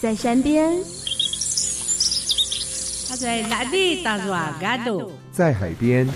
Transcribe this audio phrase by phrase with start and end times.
[0.00, 0.72] 在山边，
[3.08, 5.10] 他在哪里打转嘎多？
[5.32, 6.06] 在海边，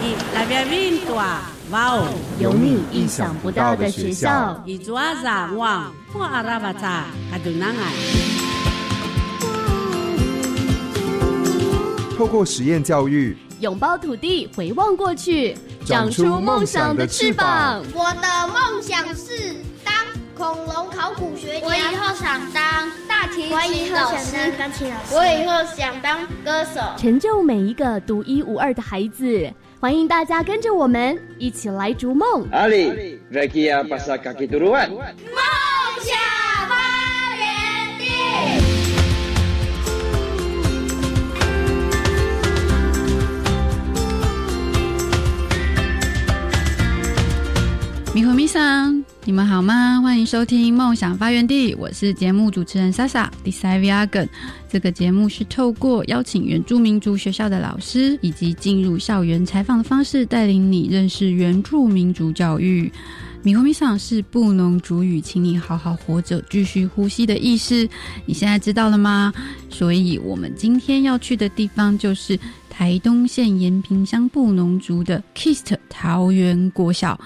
[0.00, 4.62] 伊那边哇哦，有你意想不到的学校。
[4.64, 7.92] 伊做阿啥旺，我阿拉巴扎嘎多难爱。
[12.16, 17.84] 透过实验教育，拥抱土地，回望过去，长出梦想的翅膀。
[17.92, 19.71] 我的梦想是当
[20.42, 21.66] 恐龙考古学家。
[21.68, 24.58] 我以后想当大提琴老师后想当。
[24.58, 25.14] 钢琴老师。
[25.14, 26.80] 我以后想当歌手。
[26.98, 29.48] 成就每一个独一无二的孩子。
[29.78, 32.44] 欢迎大家跟着我们一起来逐梦。
[32.50, 34.90] 阿里 Rekia pasa kaki turuan.
[34.90, 35.00] 梦
[36.00, 36.18] 想
[36.68, 36.74] 花
[37.38, 37.46] 园
[38.00, 38.02] 地。
[48.12, 50.00] 迷糊迷桑，你们好吗？
[50.02, 54.28] 欢迎收听梦想发源地，我是节目主持人莎莎 d e s i v i a g a n
[54.68, 62.90] 这个节目是透过邀请原住民族学校的老师，以及进入校园采访的方式，带领你认识原住民族教育。
[63.44, 67.88] 迷糊迷桑是布农族语，请你好好活着，继续呼吸的意思。
[68.26, 69.32] 你现在知道了吗？
[69.68, 72.38] 所以我们今天要去的地方就是
[72.82, 77.16] 台东县延平乡布农族的 KIST 桃园国小。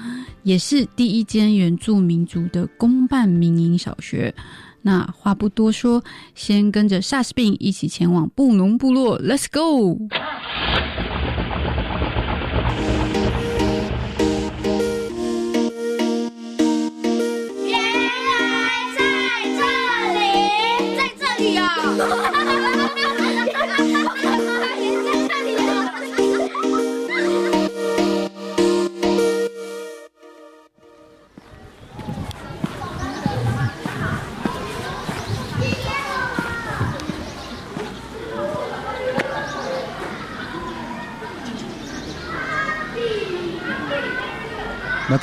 [0.43, 4.35] 也是第一间原住民族的公办民营小学。
[4.83, 9.99] 那话不多说，先跟着萨斯病一起前往布农部落，Let's go！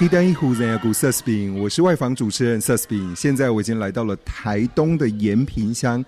[0.03, 3.15] 马基丹一户人家古瑟斯宾，我是外访主持人瑟斯宾。
[3.15, 6.03] 现在我已经来到了台东的延平乡，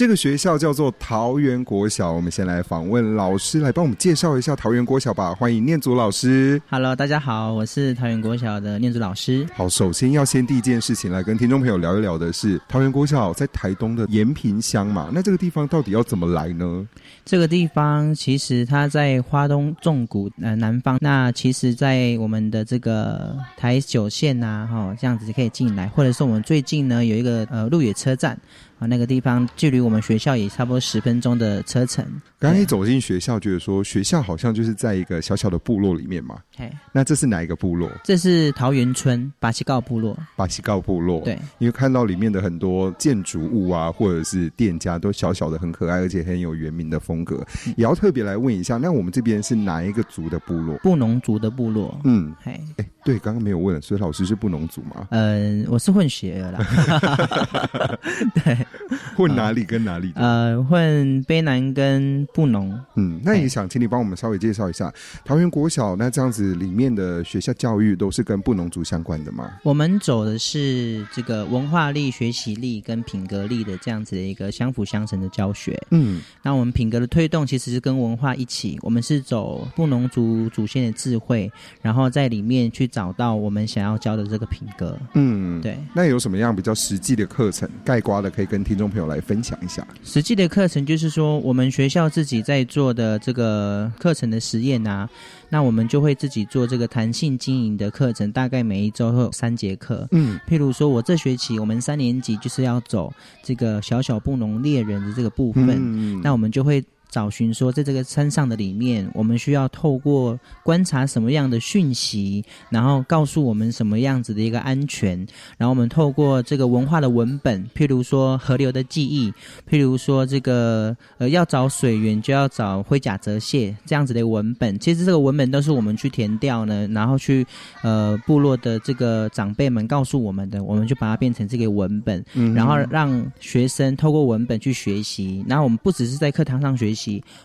[0.00, 2.10] 这个学校叫做桃园国小。
[2.10, 5.34] 我们先来访问老师，来帮我们介绍一下桃园国小吧。
[5.34, 6.58] 欢迎念祖老师。
[6.70, 9.46] Hello，大家好，我是桃园国小的念祖老师。
[9.54, 16.88] 好，首先要先第一件事情来跟听众朋友聊一聊的是，桃园国小在台东的延平乡嘛，那这个地方到底要怎么来呢？
[17.26, 28.40] 这个地方其实它在花东纵谷呃南方，那其实，在我们的这个台九线呐、哈、这样子可以进来，或者是我们最近呢有一个呃鹿野车站
[28.80, 32.02] 啊，那个地方距离我们学校也差不多十分钟的车程。
[32.38, 36.38] 刚刚一走进学校，觉得说学校好像就是在一个小小的部落里面嘛。
[36.56, 37.90] 嘿，那这是哪一个部落？
[38.02, 40.16] 这是桃园村巴西告部落。
[40.34, 41.20] 巴西告部落。
[41.20, 47.46] 对，因为看到里面的很多建筑物啊，或者是店家都小小的很可爱，而且很有原民的风格。
[47.76, 50.78] 也要特别来问一下，那我们这边是哪一个族的部落？
[50.78, 52.00] 布农族的部落。
[52.04, 55.08] 嗯，嘿，哎，对，刚刚没有问，所以老师是布农族吗？
[55.10, 57.98] 呃，我是混血儿啦。
[58.42, 58.66] 对，
[59.16, 60.20] 混哪里跟哪里的？
[60.20, 62.78] 呃，混卑南跟布农。
[62.96, 64.92] 嗯，那也想请你帮我们稍微介绍一下
[65.24, 69.50] 桃园国小，那这样子里面的学校教育都是跟布农族相关的吗？
[69.62, 75.80] 我们走的是这个文化力、学习力跟品格力的这样子的一个相辅相成的教学。
[75.90, 81.50] 嗯，那我们品格的推动其实是跟文化一起，我们是走布农族祖先的智慧，
[81.82, 84.98] 然后在里面去找到我们想要教的这个品格。
[85.14, 85.78] 嗯，对。
[85.94, 89.86] 那有什么样比较实际的课程，盖瓜的可以跟听众朋友来分享一下？
[90.04, 95.08] 实际的课程就是说，我们学校自己在做的这个课程的实验啊，
[95.48, 100.08] 那我们就会自己做这个弹性经营的课程，大概每一周会有三节课。
[100.12, 103.12] 嗯，譬如说我这学期我们三年级就是要走
[103.42, 106.84] 这个小小布农猎人的这个部分，嗯那我们就会。
[107.10, 115.18] 找寻说，在这个山上的里面，我们需要透过观察什么样的讯息，然后告诉我们什么样子的一个安全，
[115.58, 119.32] 然后我们透过这个文化的文本，譬如说河流的记忆，
[119.68, 127.44] 譬如说这个呃要找水源就要找灰甲泽蟹这样子的文本，其实这个文本都是我们去填掉呢，然后去
[127.82, 136.99] 呃部落的这个长辈们告诉我们的，我们就把它变成这个文本，嗯然后让学生透过文本去学习，然后我们不只是在课堂上学习。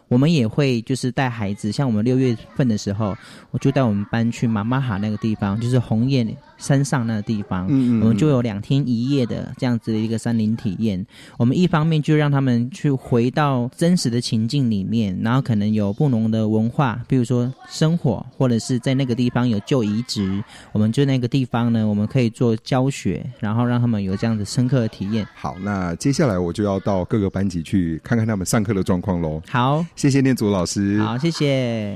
[0.07, 3.15] 我们也会就是带孩子，像我们六月份的时候，
[3.51, 6.25] 我就带我们班去妈妈哈那个地方，就是红叶
[6.57, 11.05] 山上那个地方，嗯嗯我们就有两天一夜的这样子的一个山林体验。
[11.37, 25.27] 我们一方面就让他们去回到真实的情境里面，然后可能有不同的文化，比如说生火，或者是在那个地方有旧遗址，我们就那个地方呢，我们可以做教学，然后让他们有这样子深刻的体验。
[25.35, 29.41] 好，那接下来我就要到各个班级去看看他们上课的状况喽。
[29.47, 31.01] 好，谢谢念祖老师。
[31.01, 31.95] 好，谢谢。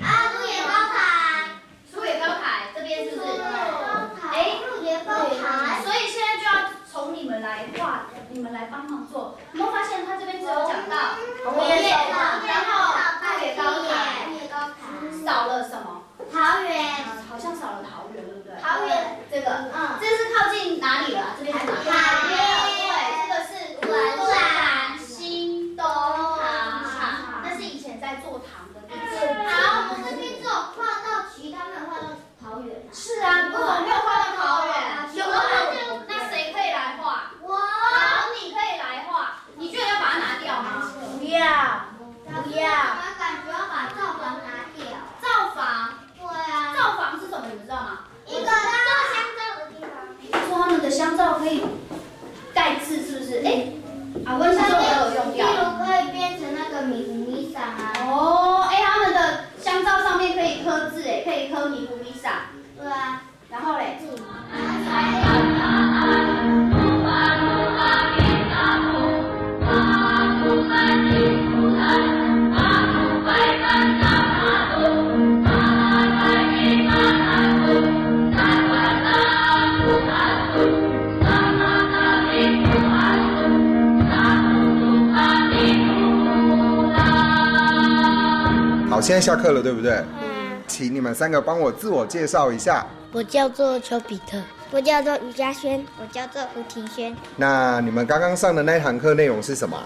[89.29, 89.91] 下课了，对不对？
[90.23, 92.83] 嗯，请你们三个帮我自我介绍一下。
[93.11, 94.41] 我叫做丘比特，
[94.71, 97.15] 我叫做于嘉轩，我叫做胡庭轩。
[97.35, 99.79] 那你们刚刚上的那堂课内容是什么？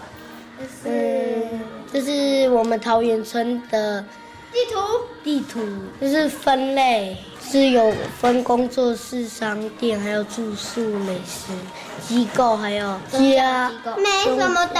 [0.85, 1.59] 嗯，
[1.91, 4.01] 这是我们桃园村的
[4.53, 4.79] 地图，
[5.25, 5.59] 地图，
[5.99, 11.51] 就是分类，是有分工作室、商店，还有住宿、美食
[12.07, 14.79] 机构，还有家，没什么的。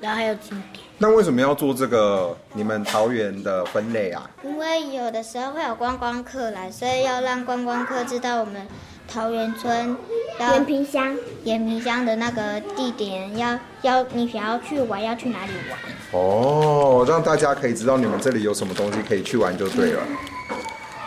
[0.00, 0.89] 然后还有景点。
[1.02, 4.28] 那为什么要做这个你们桃园的分类啊？
[4.44, 8.66] 因为有的时候会有观光客来，所以要让观光客知道我们
[9.08, 9.96] 桃园村
[10.38, 16.20] 延平乡延平乡的那个地点，要要你想要去玩，要去哪里玩。
[16.20, 20.02] 哦，让大家可以知道你们这里有什么东西可以去玩就对了。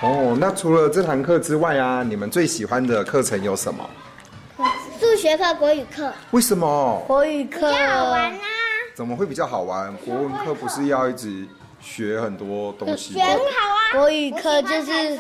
[0.02, 3.88] 哦，那除了这堂课之外啊，你们最喜欢的课程有什么？
[5.00, 7.04] 数学课、国语课为什么？
[7.06, 8.40] 国语课比较好玩啊，
[8.94, 9.96] 怎么会比较好玩？
[9.98, 11.48] 国文课不是要一直
[11.80, 13.24] 学很多东西学？
[13.24, 13.82] 很好啊。
[13.94, 15.20] 国语课就是，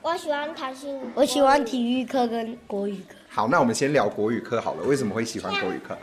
[0.00, 1.00] 我喜欢弹性。
[1.14, 4.84] 我喜欢体育课跟国语课，好，那我们先聊国语课好了。
[4.84, 5.96] 为什么会喜欢国语课？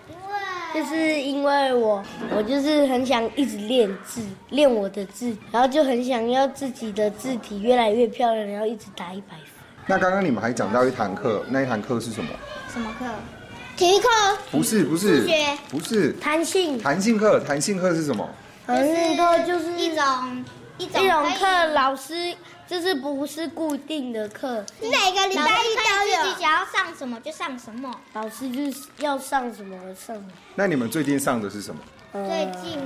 [0.74, 2.04] 就是因为我
[2.36, 9.45] 我就是很想一直练字，练我的字，然后就很想要自己的字体越来越漂亮，然后一直打一百分。
[9.88, 12.30] 那刚刚你们还讲到一堂课，那一堂课是什么？
[12.72, 13.06] 什么课？
[13.80, 14.10] 体育课。
[14.52, 17.40] 不是，不是数学，不是弹性，弹性课。
[17.40, 18.30] 弹性课是什么？
[18.68, 20.46] 弹性课就是一种
[20.78, 22.36] 一种一种课，老师
[22.68, 27.90] 就是不是固定的课，你每个礼拜一都有，自己，想要上什么就上什么。
[28.12, 30.28] 老师就是要上什么上什么。
[30.56, 31.80] 那你们最近上的是什么？
[32.12, 32.80] 呃最近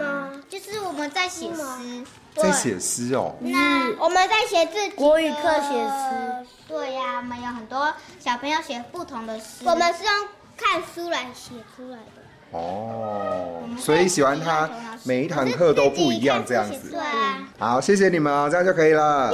[0.00, 0.30] 吗？
[0.48, 2.04] 就是我们在写诗，
[2.34, 3.34] 在写诗哦。
[3.40, 6.46] 那我们在写自己的国语课写诗。
[6.66, 9.64] 对呀、我们有很多小朋友写不同的诗。
[9.64, 10.12] 我们是用
[10.58, 12.22] 看书来写出来的。
[12.50, 14.68] 哦，所以喜欢他
[15.04, 16.98] 每一堂课都不一样这样子对。
[16.98, 17.48] 啊。
[17.58, 19.30] 好，谢谢你们啊，这样就可以了。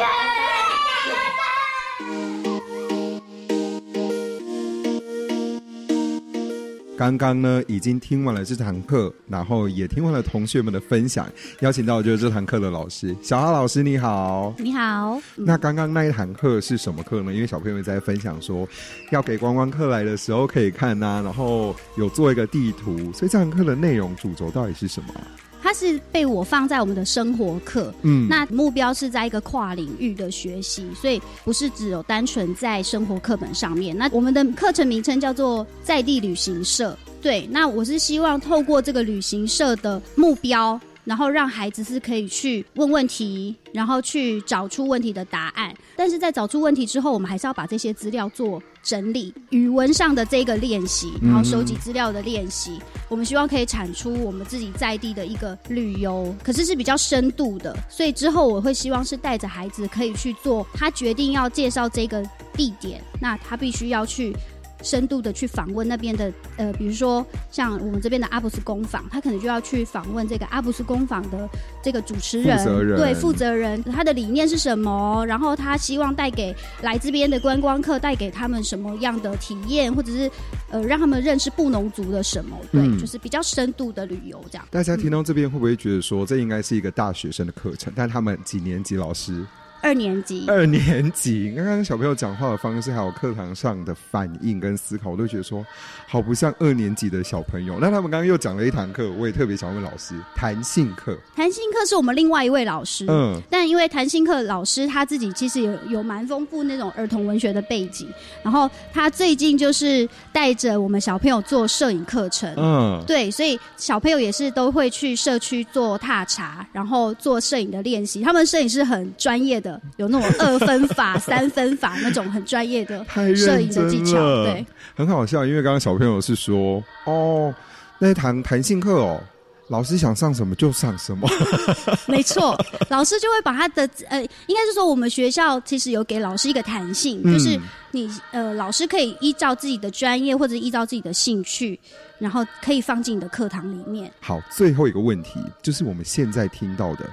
[6.97, 11.29] 刚刚呢，已经听完了这堂课，然后也听完了同学们的分享，
[11.61, 14.55] 邀请到就是这堂课的老师小哈老师，你好。
[14.59, 17.35] 你好，那刚刚那一堂课是什么课呢？
[17.35, 18.69] 因为小朋友们在分享说，
[19.11, 25.27] 要给观光客来的时候可以看呐、然后有做一个地图，所以这堂课的内容主轴到底是什么啊？
[25.65, 33.97] 它是被我放在我们的生活课，嗯那目标是在一个跨领域的学习，所以不是只有单纯在生活课本上面。
[33.97, 40.79] 那我们的课程名称叫做在地旅行社，对，那我是希望透过这个旅行社的目标。
[41.07, 45.71] 然后让孩子是可以去问问题，然后去找出问题的答案。
[45.95, 52.79] 但是在找出问题之后，我们还是要把这些资料做整理语文上的这个练习，然后收集资料的练习。
[53.09, 57.75] 我们希望可以产出我们自己在地的一个旅游，可是是比较深度的。
[57.89, 62.23] 所以之后我会希望是带着孩子可以去做，他决定要介绍这个
[62.53, 64.37] 地点，那他必须要去。
[64.85, 71.49] 深度的去访问那边的呃，比如说像我们这边的阿布斯工坊，他可能就要去访问这个阿布斯工坊的
[71.83, 72.57] 这个主持人，
[72.97, 75.25] 对负责人，他的理念是什么？
[75.27, 80.31] 然后他希望带给来这边的观光客，带给他们什么样的体验，或者是
[80.71, 82.57] 呃，让他们认识布农族的什么？
[82.71, 84.69] 对，就是比较深度的旅游这样。
[84.71, 87.91] 大家听到这边会不会觉得说，这应该是一个大学生的课程？
[87.97, 89.45] 但他们几年级老师？
[89.85, 95.63] 二年级，二年级，刚刚小朋友讲话的方式，还有课堂上的反应跟思考，我都觉得说，
[96.09, 97.79] 好不像二年级的小朋友。
[97.79, 101.15] 那他们刚刚又讲了一堂课，我也特别想问老师，弹性课。
[101.37, 108.09] 弹性课是我们另外一位老师，嗯，但因为弹性课老师他自己其实有有蛮丰富那种儿童文学的背景，
[108.43, 118.23] 然后他最近就是带着我们小朋友做摄影课程，嗯，对，所以小朋友也是都会去社区做踏查，然后做摄影的练习。
[118.23, 119.74] 他们摄影师很专业的。
[119.97, 123.05] 有那种二分法、三分法那种很专业的
[123.37, 124.15] 摄影的技巧，
[124.45, 124.65] 对，
[124.95, 125.45] 很好笑。
[125.45, 127.55] 因为刚刚小朋友是说，哦，
[127.99, 129.21] 那堂弹性课哦，
[129.69, 131.29] 老师想上什么就上什么，
[132.07, 132.57] 没错，
[132.91, 137.59] 老师就会把他的呃，应该是说我们学校其实有给老师一个弹性，就是
[137.91, 141.79] 你呃，老师可以依照自己的专业或者依照自己的兴趣，
[142.19, 144.11] 然后可以放进你的课堂里面。
[144.21, 147.09] 好，最后一个问题就是我们现在听到的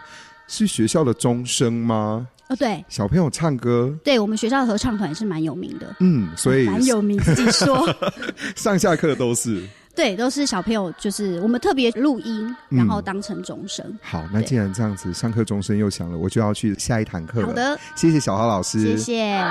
[0.47, 2.27] 是学校的钟声吗？
[2.51, 7.87] 哦，对，小朋友唱歌，对我们学校的合唱团是蛮有名的，嗯，所以蛮有名，自己说，
[8.57, 9.65] 上下课都是，
[9.95, 13.97] 对，都是小朋友，就是我们特别录音，然后当成钟声。
[14.01, 17.47] 好，那既然这样子，上课钟声又响了，我就要去下一堂课了。
[17.47, 19.41] 好的，谢谢小豪老师，谢谢。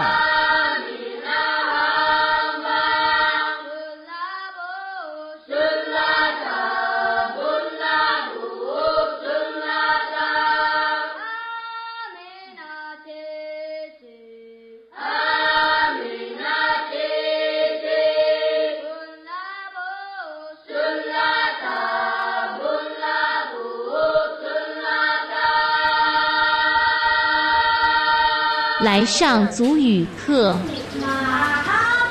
[28.83, 30.57] 来上足语课。
[30.99, 32.07] 马哈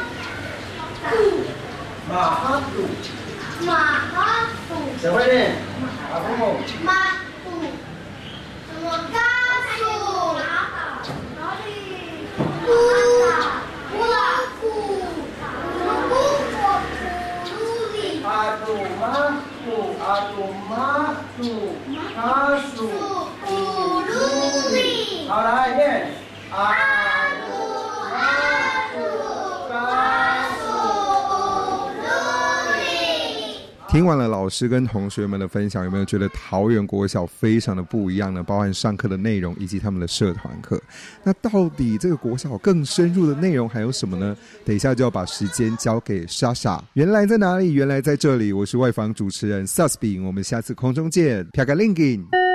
[1.09, 1.15] 杜，
[2.07, 2.87] 马哈杜，
[3.65, 4.75] 马哈杜。
[5.01, 5.55] 谁会念？
[6.11, 6.23] 马杜。
[6.83, 6.93] 马
[7.43, 7.49] 杜。
[8.67, 8.87] 什么？
[9.11, 9.17] 甘
[9.77, 9.81] 肃。
[10.37, 10.43] 哪
[11.65, 11.67] 里？
[12.67, 13.19] 乌乌
[26.51, 26.73] 阿
[27.45, 27.51] 杜
[28.09, 28.17] 马
[28.91, 28.97] 杜，
[29.69, 30.65] 阿杜马杜，甘肃
[31.29, 31.31] 古
[32.01, 32.09] 鲁
[32.73, 32.81] 里。
[33.87, 38.41] 听完了老师跟同学们的分享，有没有觉得桃园国小非常的不一样呢？
[38.41, 40.81] 包含上课的内容以及他们的社团课。
[41.23, 44.35] 那到底这个国小更深入的内容还有什么呢？
[44.65, 46.83] 等一下就要把时间交给莎莎。
[46.93, 47.73] 原来在哪里？
[47.73, 48.51] 原来在这里。
[48.51, 51.47] 我是外访主持人 Susby，我们下次空中见。
[51.53, 52.48] p 个 a l i n g i n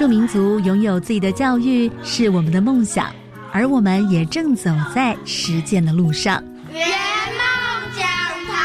[0.00, 3.14] 住民族拥有自己的教育是我们的梦想，
[3.52, 6.42] 而我们也正走在实践的路上。
[6.72, 6.88] 圆
[7.36, 7.44] 梦
[7.94, 8.08] 讲
[8.48, 8.56] 堂，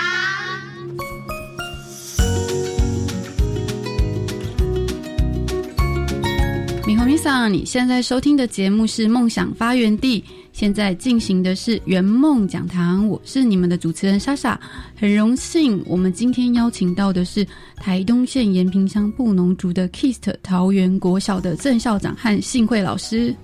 [6.87, 10.21] 米红米桑，你现在收听的节目是《梦想发源地》。
[10.55, 14.57] 现在进行的是圆梦讲堂，我是你们的主持人莎莎，
[14.97, 17.45] 很荣幸，我们今天邀请到的是
[17.75, 23.35] 台东县延平乡布农族的 KIST 桃园国小的郑校长和幸惠老师。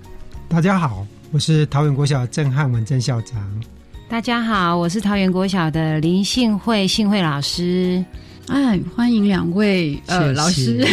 [0.48, 3.62] 大家好，我是桃园国小郑汉文郑校长。
[4.08, 8.02] 大家好，我是桃园国小的林幸惠幸惠老师。
[8.48, 10.84] 哎，欢迎两位呃老师。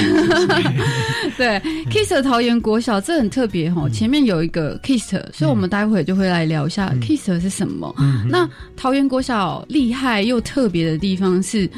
[1.38, 7.94] 对，Kiss 桃园国小这很特别哈，前面有一个 Kiss，所以我们待会就会来聊一下 Kiss 是什么。
[8.30, 11.70] 那桃园国小厉害又特别的地方是，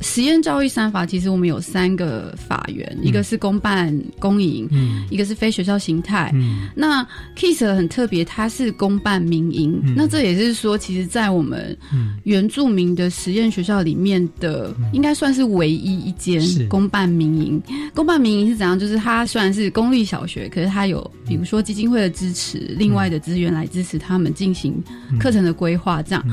[0.00, 6.30] 实验教育三法，其实我们有三个法源，一个是公办公营，嗯一个是非学校形态。
[6.34, 9.80] 嗯那 KISS 很特别，它是公办民营。
[9.84, 17.60] 嗯那这也是说，其实，在我们嗯原住民的实验学校里面的，应该算是唯一一间公办民营。
[17.94, 18.78] 公办民营是怎样？
[18.78, 24.80] 就是它虽然是公立小学，可是它有比如说基金会的支持，另外的资源来支持他们进行
[25.18, 26.24] 课程的规划，这样。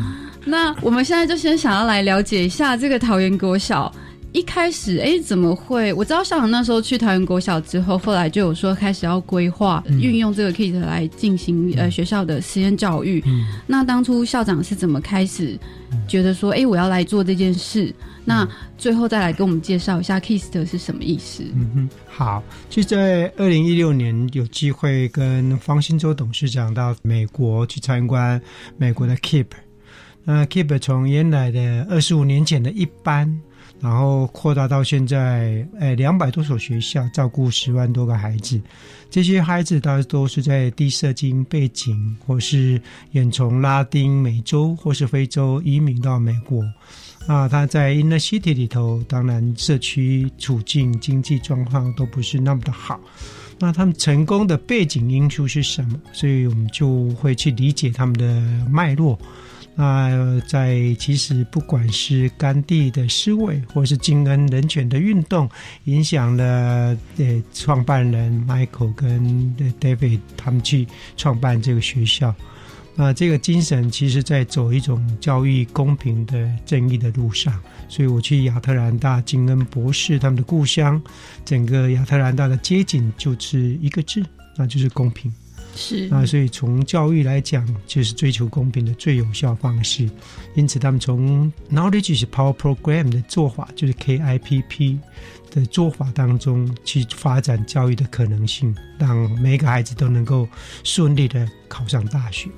[0.45, 3.93] 那我们现在就先想要来了解一下这个桃园国小。
[4.31, 5.93] 一开始，哎，怎么会？
[5.93, 13.23] 我知道校长那时候去桃园国小之后，后来就有说开始要规划、运用这个 kit 来进行呃学校的实验教育。
[13.65, 15.57] 那当初校长是怎么开始
[16.05, 17.95] 觉得说，哎，我要来做这件事？
[18.25, 18.45] 那
[18.77, 21.41] 最后再来跟我们介绍一下 KISS 是什么意思？
[21.55, 28.41] 嗯哼，好，就在二零一六年有机会跟方兴洲董事长到美国去参观
[28.77, 29.45] 美国的 KEEP。
[30.25, 33.31] 那 KEEP 从原来的二十五年前的一班，
[33.79, 38.59] 然后扩大到现在，呃，两百多所学校，照顾十万多个孩子。
[39.11, 46.63] 这些孩子大都是在低社经背景，或是远从拉丁美洲或是非洲移民到美国。
[47.27, 52.99] 啊，他在 inner city 里头，当然社区处境、经济状况都不是那么的好。
[53.59, 56.01] 那他们成功的背景因素是什么？
[56.11, 59.17] 所以我们就会去理解他们的脉络。
[59.77, 65.49] 那在其实不管是甘地的思维，或是金恩人权的运动，
[65.83, 72.33] 影响了呃创办人 Michael 跟 David 他们去创办这个学校。
[72.95, 81.01] 那这个精神其实在走一种教育公平的正义的路上，所以我去亚特兰大金恩博士他们的故乡，
[81.43, 84.23] 整个亚特兰大的街景就是一个字，
[84.55, 85.29] 那就是公平。
[85.75, 90.09] 是啊，所以从教育来讲，就是追求公平的最有效方式。
[90.55, 94.97] 因此，他们从 Knowledge is Power Program 的做法，就是 KIPP
[95.51, 100.47] 的做法当中去发展教育的可能性，让每个孩子都能够
[100.83, 102.49] 顺利的考上大学。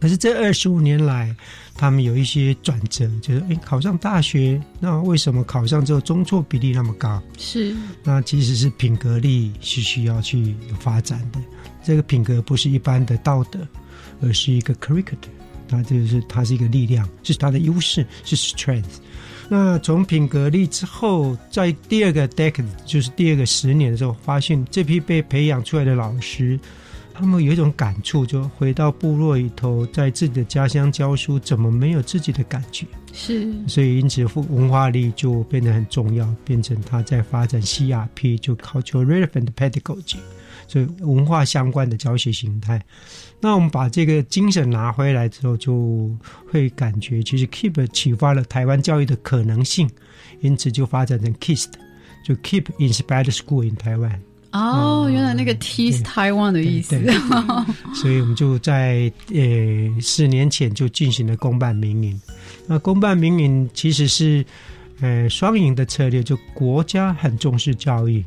[0.00, 1.34] 可是这二十五年来，
[1.74, 7.22] 他们有一些转折，就是哎，考上大学，那为什么考上之后中错比例那么高？
[7.38, 11.40] 是那其实是品格力是需要去发展的。
[11.84, 13.60] 这个品格不是一般的道德，
[14.22, 15.16] 而是一个 character，
[15.68, 18.96] 它就是它是一个力量，是它的优势，是 strength。
[19.48, 26.58] 那从品格力之后，在第二个 decade，就是第二个十年的时候，发现这批被培养出来的老师，
[27.12, 32.86] 他们有一种感触，就回到部落里头，在自己的家乡教书，怎么没有自己的感觉？
[33.12, 40.16] 是，所以因此文化力就变得很重要，变成他在发展 CRP，就 cultural relevant pedagogy。
[40.74, 42.84] 所以文化相关的教学形态，
[43.40, 46.10] 那我们把这个精神拿回来之后，就
[46.50, 49.88] 会感觉其实 Keep 启发了台湾教育的可能性，
[50.40, 51.66] 因此就发展成 KISS，
[52.26, 54.20] 就 Keep Inspired School in 台湾。
[54.50, 57.00] 哦，原来那个 T 是台湾的意思。
[57.94, 62.20] 所以我们就在呃四年前就进行了公办民营。
[62.66, 64.44] 那公办民营其实是
[65.00, 68.24] 呃双赢的策略，就国家很重视教育。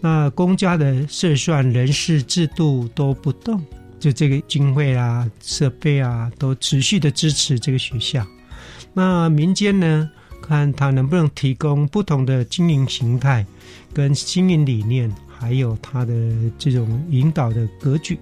[0.00, 3.62] 那公家的设算人事制度都不动，
[3.98, 8.26] 就这个经费啊、设备啊，都持续的支持这个学校。
[8.92, 10.10] 那民间呢，
[10.42, 13.46] 看他能不能提供不同的经营形态、
[13.92, 16.14] 跟经营理念，还有他的
[16.58, 18.18] 这种引导的格局，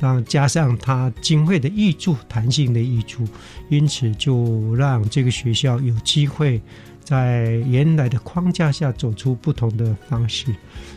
[0.00, 3.26] 让加上他经费的益助、弹性的益助，
[3.68, 6.60] 因此就让这个学校有机会。
[7.04, 10.46] 在原来的框架下走出不同的方式，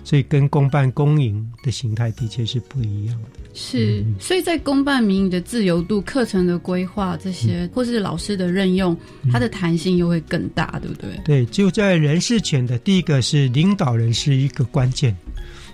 [0.04, 3.40] 所以跟公办公营的形态的确是不一样的。
[3.54, 8.96] 是，所以在公办民营的自由度、课程的规划这些，或是老师的任用，
[9.32, 11.10] 它的弹性又会更大，对不对？
[11.26, 15.16] 对，就在人事权的第一个是领导人是一个关键，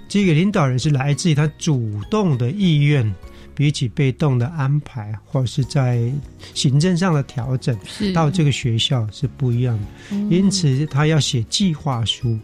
[0.08, 3.14] 这个领导人是来自于他主动的意愿。
[3.56, 6.12] 比起被动的安排，或者是在
[6.54, 7.78] 行政上的调整，
[8.14, 9.84] 到这个学校是不一样的。
[10.12, 12.38] 嗯因此，他要写计划书，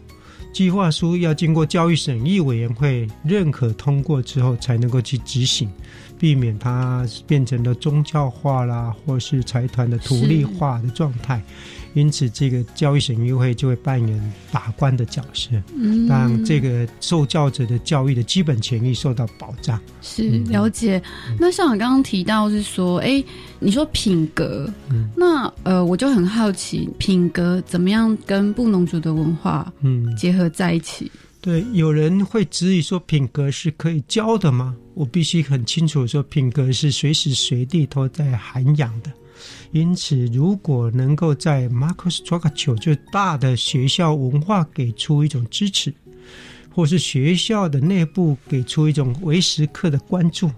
[0.52, 5.70] 计划书要经过教育审议委员会认可通过之后，才能够去执行，
[6.18, 11.42] 避免它变成了宗教化啦，或是财团的图利化的状态。
[11.94, 19.80] 因此，这个教育审议会就会扮演法官的角色，嗯让这个受教者的教育的基本权益受到保障。
[20.00, 21.02] 是了解。
[21.38, 23.22] 那像我刚刚提到是说，哎，
[23.58, 31.10] 你说品格，嗯那呃，我就很好奇，品格怎么样跟布农族的文化嗯结合在一起？
[31.42, 34.76] 对，有人会质疑说品格是可以教的吗？
[34.94, 39.10] 我必须很清楚说，品格是随时随地都在涵养的。
[39.72, 45.92] 因此，如果能够在 Marcus t r u c t u r e 就大的学校文化给出一种支持，
[46.74, 50.50] 或是学校的内部给出一种为时课的关注，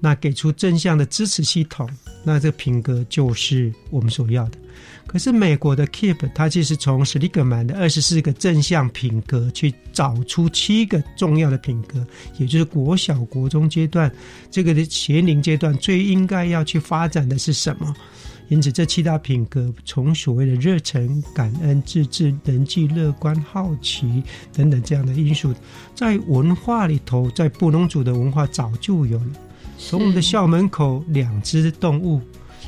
[0.00, 1.88] 那给出正向的支持系统，
[2.24, 4.58] 那这品格就是我们所要的。
[5.06, 12.06] 可是美国的 Keep，它其实从史蒂格曼的二十四个正向品格去找出七个重要的品格，
[12.38, 14.10] 也就是国小、国中阶段
[14.50, 17.94] 这个的学龄阶段最应该要去发展的是什么？
[18.48, 25.54] 因此，这七大品格从所谓的热忱、感恩、自制、人际、乐观、好奇等等这样的因素，
[25.94, 29.26] 在文化里头，在布农族的文化早就有了。
[29.88, 32.20] 从我们的校门口两只动物。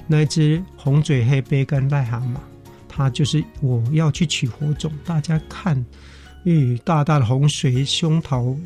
[0.08, 2.36] 那一只红嘴黑背跟癞蛤蟆，
[2.88, 4.90] 它就是我要去取火种。
[5.04, 5.76] 大家看，
[6.44, 8.58] 咦，大大的洪水胸头，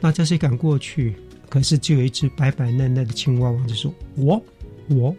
[0.00, 1.14] 大家谁敢过去？
[1.50, 4.42] 可是就有一只白白嫩嫩的青蛙王子说：“我，
[4.88, 5.14] 我，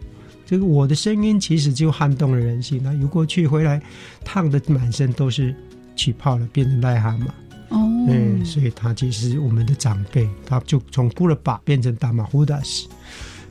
[0.46, 2.82] 这个我的声音其实就撼动了人心。
[2.84, 3.82] 那游过去回来，
[4.24, 5.54] 烫的满身都是
[5.96, 7.28] 起泡了，变成癞蛤蟆。
[7.70, 7.78] 哦，
[8.08, 12.88] 嗯，所以他其实我们的长辈，他就从古勒巴变成大马胡达斯。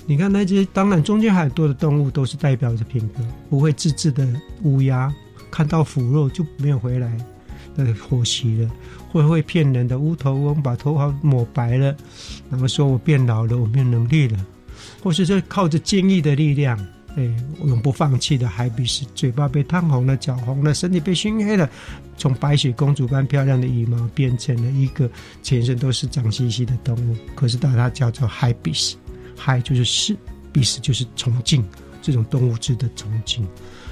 [0.07, 4.27] 你看那些，当然中间很多的动物都是代表着品格，不会自制的
[4.63, 5.15] 乌鸦，
[5.51, 7.17] 看到腐肉就没有回来，
[7.75, 8.69] 那火袭了；
[9.11, 11.95] 会会骗人的乌头翁，把头发抹白了，
[12.51, 14.39] 然后说我变老了，我没有能力了；
[15.03, 16.79] 或是说靠着坚毅的力量，
[17.19, 17.29] 哎，
[17.65, 21.69] 永不放弃的海比斯，嘴巴被烫红了，脚红了，身体被熏黑了，
[22.17, 25.11] 从白雪公主般漂亮的羽毛变成了一个
[25.43, 28.97] 全身都是脏兮兮的动物，可是把它叫做海比斯。
[29.37, 30.17] 海，就是是，
[30.53, 31.65] 比斯就是崇敬
[32.01, 33.45] 这种动物之的崇敬，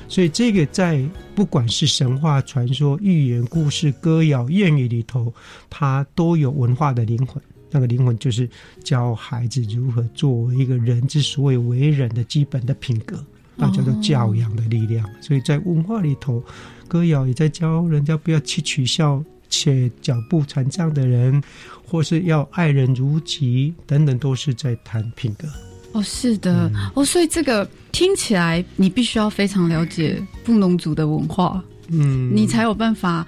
[0.08, 5.34] 所以这个在不管是神话传说、寓言故事、歌谣、谚语里头，
[5.68, 7.42] 它都有文化的灵魂。
[7.70, 8.48] 那个灵魂就是
[8.82, 13.18] 教孩子如何作为一个人之所以为人的基本的品格，
[13.54, 15.08] 那叫做教养的力量。
[15.20, 16.42] 所以在文化里头，
[16.88, 21.42] 歌谣也在教人家不要去取笑且脚步残障的人。
[21.88, 25.46] 或是要爱人如己等等，都是在谈品格。
[25.92, 33.24] 哦，是的，哦，所以这个听起来，你必须要非常了解布农族的文化，嗯，你才有办法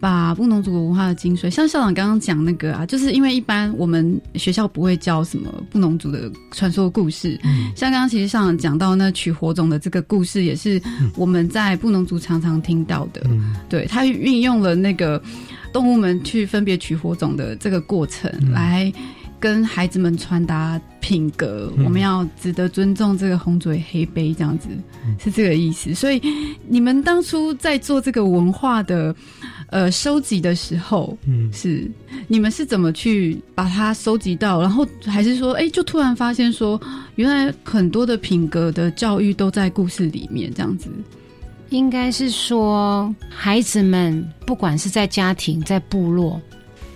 [0.00, 1.50] 把布农族文化的精髓。
[1.50, 10.80] 像校长刚刚讲那个啊，就是因为一般我们学校不会教什么布农族的传说故事，嗯像刚刚其实校长讲到那取火种的这个故事，也是
[11.16, 13.22] 我们在布农族常常听到的。
[13.68, 15.22] 对他运用了那个。
[15.70, 18.90] 动物们去分别取火种的这个过程，来
[19.40, 21.72] 跟孩子们传达品格。
[21.84, 24.68] 我们要值得尊重这个红嘴黑杯，这样子
[25.18, 25.94] 是这个意思。
[25.94, 26.20] 所以
[26.66, 29.14] 你们当初在做这个文化的
[29.68, 31.90] 呃收集的时候，嗯，是
[32.26, 34.60] 你们是怎么去把它收集到？
[34.60, 36.80] 然后还是说，哎，就突然发现说，
[37.14, 40.90] 原来很多的品格的教育都在故事里面，这样子。
[41.70, 46.40] 应该是说，孩子们不管是在家庭、在部落、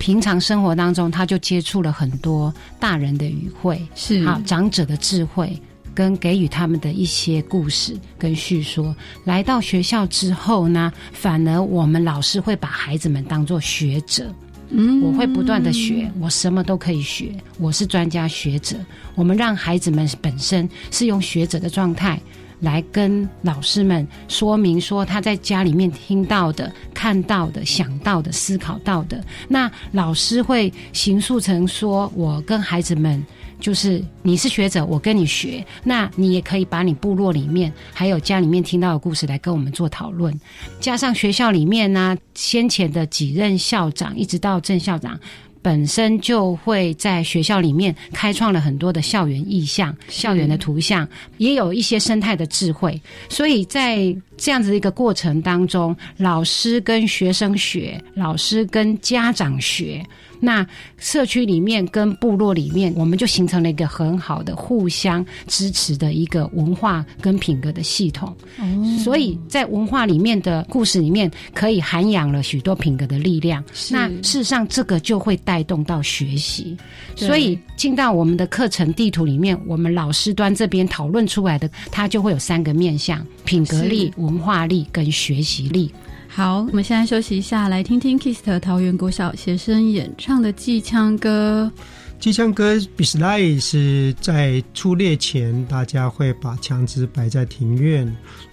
[0.02, 5.56] 平常生活当中，他就接触了很多大人的语汇，是好长者的智慧，
[5.94, 8.92] 跟给予他们的一些故事跟叙说。
[9.22, 14.28] 来到学校之后呢，反而我们老师会把孩子们当做学者，
[14.70, 18.74] 嗯，我会不断的学，我什么都可以学，我是专家学者。
[19.14, 22.20] 我们让孩子们本身是用学者的状态。
[22.62, 33.20] 来跟老师们说明说他在家里面听到的、看到的、想到的、思考到的，那老师会形塑成说：我跟孩子们
[33.58, 40.32] 就是你是学者，我跟你学，那你也可以把你部落里面还有家里面听到的故事来跟我们做讨论，
[40.78, 45.18] 加上学校里面呢先前的几任校长，一直到郑校长。
[45.62, 60.04] 本身就会在学校里面开创了很多的校园意象、校园的图像，也有一些生态的智慧，所以在这样子的一个过程当中，老师跟学生学，老师跟家长学。
[60.44, 60.66] 那
[60.98, 68.34] 社区里面跟部落里面，我们就形成了一个很好的互相支持的一个文化跟品格的系统。
[68.58, 73.62] 哦，所以在文化里面的故事里面，可以涵养了许多品格的力量。
[73.88, 76.76] 那事实上，这个就会带动到学习。
[77.14, 85.88] 所以进到我们的课程地图里面，我们老师端这边讨论出来的，它就会有三个面向：品格力、文化力跟学习力。
[86.34, 91.70] 好，我们现在休息一下，来听听 Kiss 桃园国小学生演唱的《祭枪歌》。
[92.18, 98.06] 祭枪歌比斯莱是在出列前，大家会把枪支摆在庭院，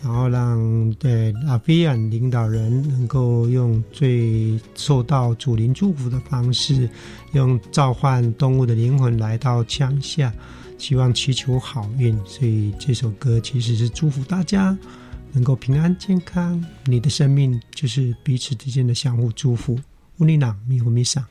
[0.03, 6.89] 然后让对阿菲安领导人能够用最受到主灵祝福的方式，
[7.31, 10.33] 用召唤动物的灵魂来到枪下。
[10.77, 14.77] 希望祈求好运，所以这首歌其实是祝福大家
[15.31, 16.63] 能够平安健康。
[16.85, 19.79] 你的生命就是彼此之间的相互祝福。
[20.17, 21.25] 乌尼朗米呼米桑。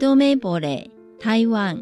[0.00, 1.78] 多美博嘞，台湾，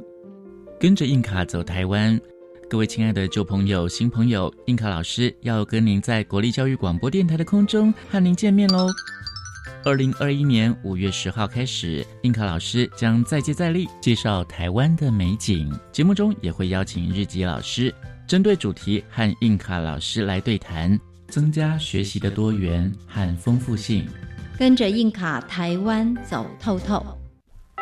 [0.81, 2.21] 跟着印卡走台湾。
[2.69, 8.89] 各位亲爱的旧朋友、新朋友，印卡老师要跟您在国立教育广播电台的空中和您见面喽。
[9.85, 15.73] 二零二一年五月十号开始，印卡老师将再接再厉介绍台湾的美景。
[15.93, 17.95] 节目中也会邀请日籍老师，
[18.27, 24.05] 针对主题和印卡老师来对谈，增加学习的多元和丰富性。
[24.59, 27.01] 跟着印卡台湾走透透。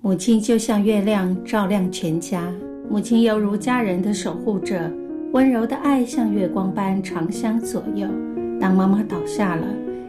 [0.00, 2.52] 母亲就像月亮，照亮全家。
[2.88, 4.90] 母亲犹如家人的守护者，
[5.32, 8.06] 温柔的爱像月光般长相左右。
[8.60, 9.66] 当妈妈倒下了，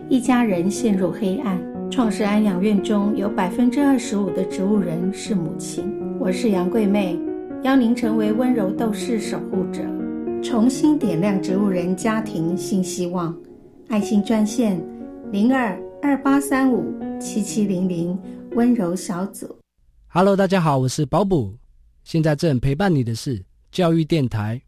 [0.07, 1.59] 一家人陷入黑暗。
[1.89, 5.83] 创世安养院中有百分之二十五的植物人是母亲。
[6.19, 7.19] 我是杨桂妹，
[7.63, 9.81] 邀您成为温柔斗士守护者，
[10.43, 13.35] 重新点亮植物人家庭新希望。
[13.87, 14.79] 爱心专线
[15.31, 16.85] 零二二八三五
[17.19, 18.17] 七七零零，
[18.51, 19.58] 温柔小组。
[20.11, 21.55] Hello，大家好，我是保补，
[22.03, 24.59] 现在正陪伴你的是教育电台。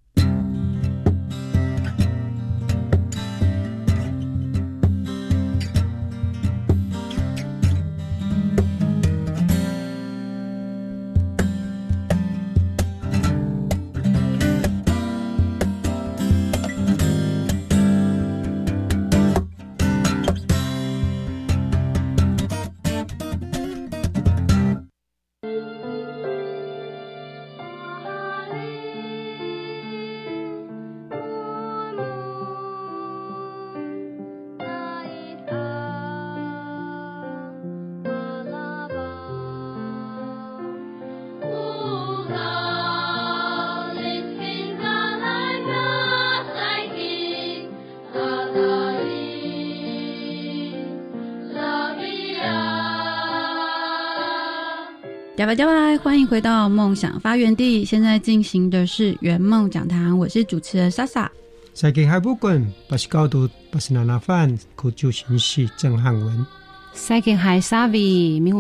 [55.38, 57.86] 加拜加拜，欢迎回到梦想发源地。
[57.86, 61.32] 现在进行的是圆梦讲堂，我是主持人莎莎。
[61.74, 66.46] 最近还不滚，不是高度，不是拿拿饭，口就形式郑汉文。
[66.94, 68.52] 最近还 Savi 米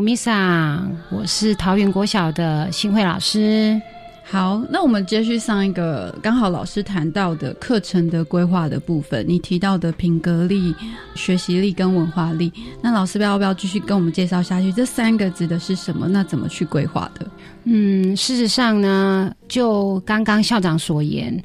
[1.12, 3.79] 我是桃园国小的新慧老师。
[4.31, 9.25] 好，那我们接续上一个刚好老师谈到的课程的规划的部分。
[9.27, 10.73] 你提到的品格力、
[11.15, 12.49] 学习力跟文化力，
[12.81, 14.71] 那老师要不要继续跟我们介绍下去？
[14.71, 16.07] 这三个指的是什么？
[16.07, 17.29] 那怎么去规划的？
[17.65, 21.43] 嗯，事实上呢，就刚刚校长所言。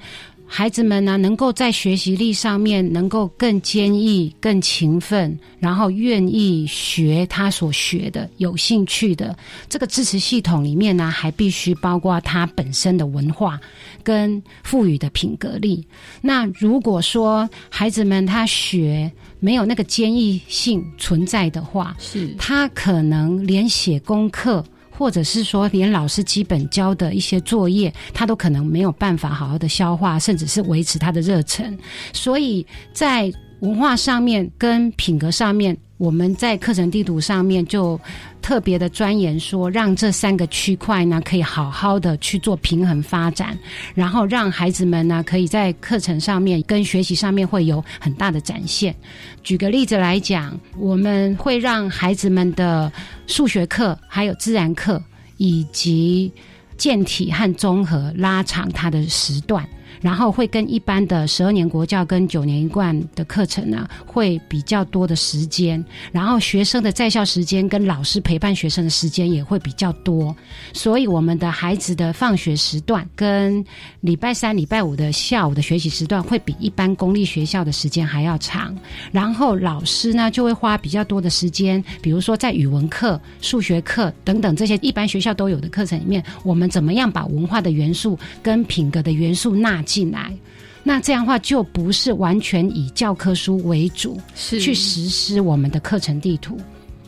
[0.49, 9.37] 孩子们呢，能够在学习力上面能够更坚毅、更勤奋，然后愿意学他所学的、有兴趣的
[9.69, 13.61] 这个支持系统里面呢，还必须包括他本身的文化
[14.03, 15.85] 跟赋予的品格力。
[16.23, 24.65] 那如果说孩子们他学没有那个坚毅性存在的话，是他可能连写功课。
[24.97, 31.77] 或者是说，连老师基本教的一些作业，他都可能没有办法好好的消化，甚至是维持他的热忱。
[32.13, 37.99] 所以在文化上面跟品格上面，我们在课程地图上面就
[38.43, 43.59] 特别的钻研说，让这三个区块呢可以好好的去做平衡发展，
[43.95, 48.95] 然后让孩子们呢可以在课程上面跟学习上面会有很大的展现。
[49.43, 52.93] 举个例子来讲，我们会让孩子们的
[53.27, 55.03] 数学课、还有自然课
[55.39, 56.31] 以及
[56.77, 59.67] 健体和综合拉长它的时段。
[60.01, 70.35] 然后会跟一般的十二年国教跟九年一贯的课程呢，会比较多的时间，然后学生的在校时间跟老师陪伴学生的时间也会比较多，
[70.73, 73.65] 所以我们的孩子的放学时段跟
[74.01, 78.77] 礼拜三、礼拜五的下午的学习时段会比一般公立学校的时间还要长，
[79.13, 90.37] 然后老师呢就会花比较多的时间，比如说在语文课、数学课等等这些一般学校都有的课程里面，我们怎么样把文化的元素跟品格的元素纳进来，
[90.83, 96.61] 那这样的话就不是完全以教科书为主，是去实施我们的课程地图。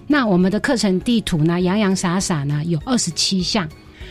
[0.07, 3.69] 那我们的课程地图呢，洋洋洒洒呢有二十七项。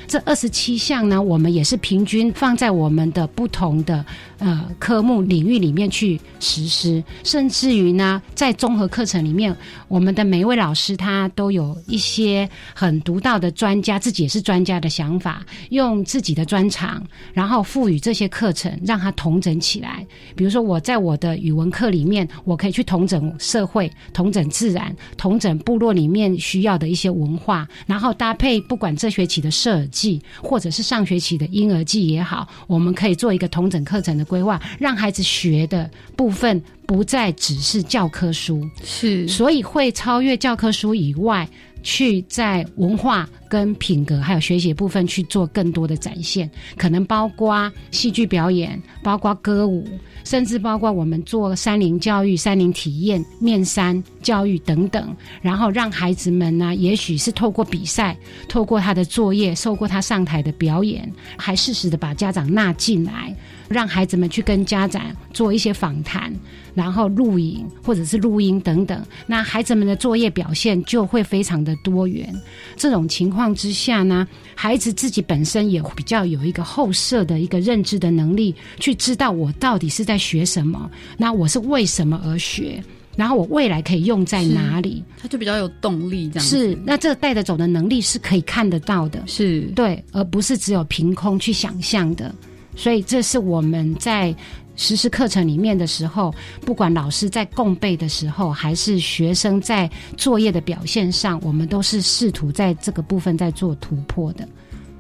[0.08, 4.06] 这二十七项呢，我们也是平均放在我们的不同的
[4.39, 9.54] 呃科目领域里面去实施，甚至于呢，在综合课程里面，
[9.89, 20.08] 我们的每一位老师他都有一些很独到的专家，自己也是专家的想法，用自己的专长，然后赋予这些课程，让它同整起来。
[20.36, 41.50] 比如说，我在我的语文课里面，我可以去同整社会、同整自然、同整部落里面需要的一些文化，然后搭配不管这学期的设季，或者是上学期的婴儿季也好，我们可以做一个同整课程的规划，让孩子学的部分不再只是教科书，是，所以会超越教科书以外，
[41.84, 49.88] 去在文化跟品格还有学习部分去做更多的展现，可能包括戏剧表演，包括歌舞。
[50.24, 58.13] 甚至包括我们做山林教育、山林体验、面山教育等等，然后让孩子们呢，也许是透过比赛、
[58.50, 63.34] 透过他的作业、受过他上台的表演，还适时的把家长纳进来，
[63.70, 66.34] 让孩子们去跟家长做一些访谈，
[66.78, 69.04] 然后录影或者是录音等等。
[69.26, 72.32] 那孩子们的作业表现就会非常的多元。
[72.76, 80.16] 这种情况之下呢，孩子自己本身也比较有一个后设的一个认知的能力，去知道我到底是在。
[80.28, 80.92] 学什么？
[81.18, 82.84] 那我是为什么而学？
[83.16, 85.02] 然后我未来可以用在哪里？
[85.18, 86.78] 他就比较有动力，这样是。
[86.84, 92.36] 那这个带着走的能力是可以看得到的，是对，而不是只有凭空去想象的。
[92.76, 94.36] 所以这是我们在
[94.78, 104.48] 实施课程里面的时候，不管老师在共备的时候，还是学生在作业的表现上，我们都是试图在这个部分在做突破的。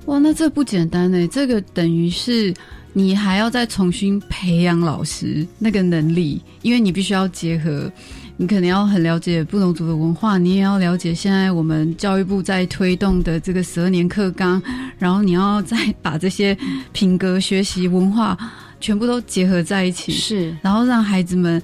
[0.07, 1.25] 哇，那这不简单呢！
[1.29, 2.53] 这个等于是。
[2.93, 7.91] 你还要再重新培养老师那个能力，因为你必须要结合，
[8.37, 14.59] 你可能要很了解不同族的文化，你也要了解现在我们教育部在推动的这个十二年课纲，
[14.97, 16.57] 然后你要再把这些
[16.91, 18.35] 品格、学习、文化
[18.79, 21.61] 全部都结合在一起，是，然后让孩子们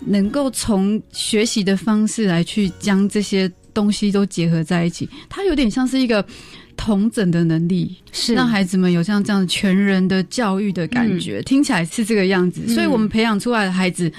[0.00, 6.24] 能够从学习的方式来去将这些东西都结合在一起，它有点像是一个。
[6.74, 12.66] 同整的能力是让孩子们有像这样全人的教育的感觉，听起来是这个样子。
[12.66, 14.10] 所以，我们培养出来的孩子，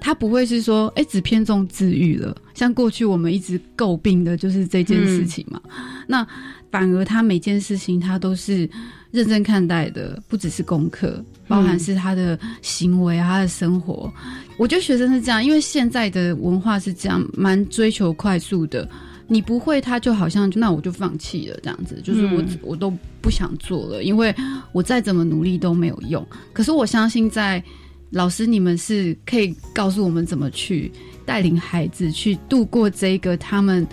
[0.00, 2.36] 他不会是说，哎，只偏重自愈了。
[2.54, 5.60] 像过去我们一直诟病的就是这件事情嘛。
[6.08, 6.26] 那
[6.72, 8.68] 反而他每件事情他都是
[9.12, 14.12] 认真看待的，不只是功课，包含是他的行为、他的生活。
[14.56, 18.88] 我觉得学生是这样，因为现在的文化是这样，蛮追求快速的。
[19.30, 24.34] 你不会，他就好像那我就放弃了这样子，就是我我都不想做了，因为
[24.72, 26.26] 我再怎么努力都没有用。
[26.52, 27.62] 可是我相信，在
[28.08, 30.90] 老师你们是可以告诉我们怎么去
[31.26, 33.86] 带领孩子去度过这个他们，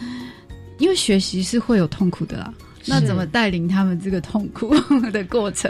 [0.80, 2.54] 因为学习是会有痛苦的啦。
[2.86, 4.74] 那怎么带领他们这个痛苦
[5.12, 5.70] 的过程？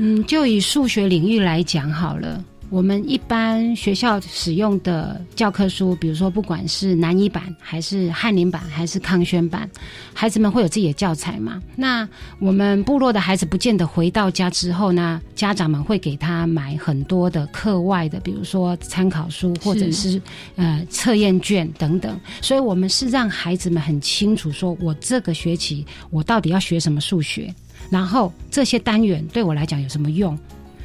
[0.00, 2.44] 嗯，就以数学领域来讲好了。
[2.70, 9.68] 我们一般学校使用的教科书，比如说不管是南一版还是翰林版还是康轩版，
[10.12, 11.62] 孩子们会有自己的教材嘛？
[11.74, 12.06] 那
[12.38, 20.20] 我们部落的孩子不见得回到家之后呢，家长们会给他买很多的课外的，比如说参考书或者是
[20.56, 22.20] 呃测验卷等等。
[22.42, 27.52] 所以我们是让孩子们很清楚，说我这个学期我到底要学什么数学，
[27.90, 30.38] 然后这些单元对我来讲有什么用。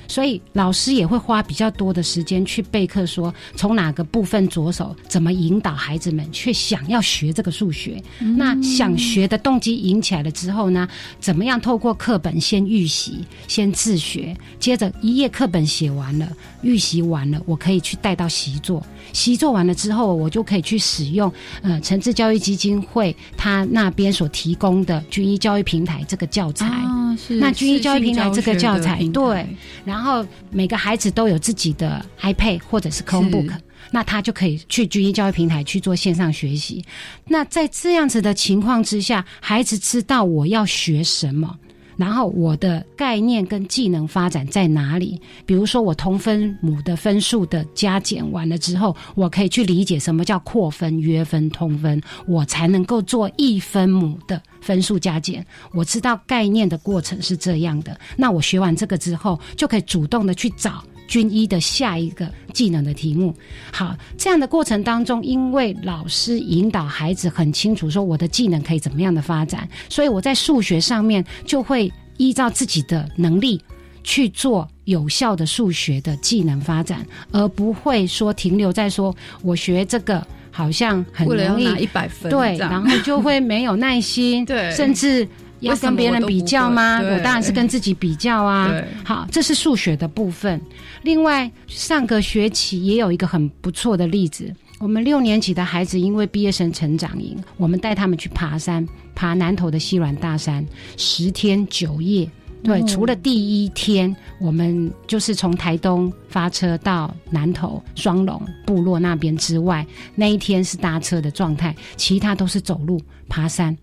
[0.05, 8.03] 所以老师也会花比较多的时间去备课，说从哪个部分着手，怎么引导孩子们去想要学这个数学。
[8.19, 10.87] 那想学的动机引起来了之后呢，
[11.19, 16.29] 怎么样透过课本先预习，先自学，接着一页课本写完了，
[16.63, 18.83] 预习完了，我可以去带到习作。
[19.11, 26.65] 习作完了之后，我就可以去使用呃诚志教育基金会他那边所提供的军医教育平台这个教材。
[26.65, 29.47] 啊，是那军医教育平台这个教材，对，对，
[29.85, 33.53] 然后每个孩子都有自己的 iPad 或者是 Chromebook，
[33.91, 36.83] 那他就可以去军医教育平台去做线上学习。
[37.27, 41.59] 那在这样子的情况之下，孩子知道我要学什么。
[41.95, 45.19] 然后我的概念跟技能发展在哪里？
[45.45, 55.45] 比如说我同分母的分数的加减完了之后，我可以去理解什么叫扩分、约分、通分，我才能够做一分母的分数加减。
[55.73, 60.83] 我知道概念的过程是这样的，那我学完这个之后，就可以主动的去找。
[61.05, 63.33] 军医的下一个技能的题目，
[63.71, 73.59] 好，这样的过程当中，因为老师引导孩子很清楚说我的技能可以怎么样的发展，所以我在数学上面就会依照自己的能力
[74.03, 85.27] 去做有效的数学的技能发展，而不会说停留在说我学这个好像很容易一百分，对，然后就会没有耐心， 对，甚至。
[85.63, 86.99] 要跟别人比较吗？
[87.01, 88.71] 我当然是跟自己比较啊。
[89.03, 90.61] 好，这是数学的部分。
[91.01, 94.53] 另外，上个学期也有一个很不错的例子。
[94.79, 98.85] 我们六年级的孩子因为毕业生成长营，我们带他们去爬山，
[99.15, 100.65] 爬南头的西软大山，
[100.97, 102.29] 十天九夜。
[102.63, 109.85] 对，除了第一天，我们就是从台东发车到南投双龙部落那边之外，
[110.15, 113.77] 那一天是搭车的状态，其他都是走路爬山。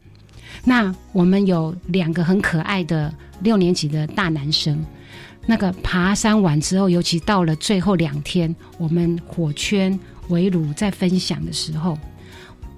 [0.64, 4.84] 那我们有两个很可爱的六年级的大男生，
[5.46, 9.98] 那个爬山完之后，尤其到了最后两天，我们火圈
[10.28, 11.98] 围炉在分享的时候，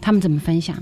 [0.00, 0.76] 他们怎么分享？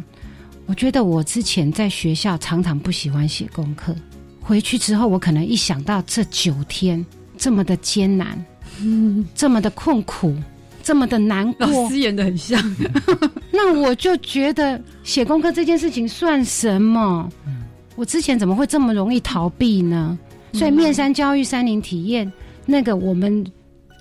[0.66, 3.94] 我觉得我之前在学校常常不喜欢写功课，
[4.40, 7.04] 回去之后，我可能一想到这九天
[7.36, 8.44] 这么的艰难，
[8.80, 10.36] 嗯，这么的困苦。
[10.90, 12.60] 这么的难过， 老师演的很像。
[13.52, 17.30] 那我就觉得写功课这件事情算什么？
[17.94, 20.18] 我之前怎么会这么容易逃避呢？
[20.52, 22.32] 所以面山教育山林体验，
[22.66, 23.46] 那个我们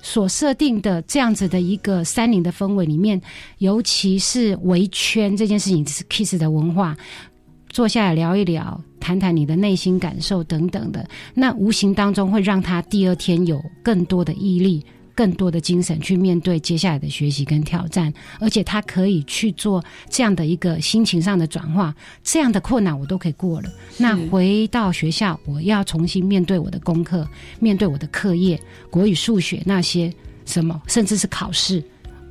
[0.02, 3.22] 所设定的这样子的一个山林的氛围里面，
[3.60, 6.98] 尤其是围圈这件事情是 Kiss 的文化，
[7.70, 14.84] 坐下来聊一聊，谈谈你的内心感受等等的，那无形当中会让他第二天有更多的毅力。
[15.20, 21.94] 更多的精神去面对接下来的学习跟挑战，而且他可以去做这样的一个心情上的转化，
[22.24, 23.70] 这样的困难我都可以过了。
[23.98, 27.28] 那回到学校，我要重新面对我的功课，
[27.60, 28.58] 面对我的课业，
[28.90, 30.10] 国语、数学那些
[30.46, 31.84] 什么，甚至是考试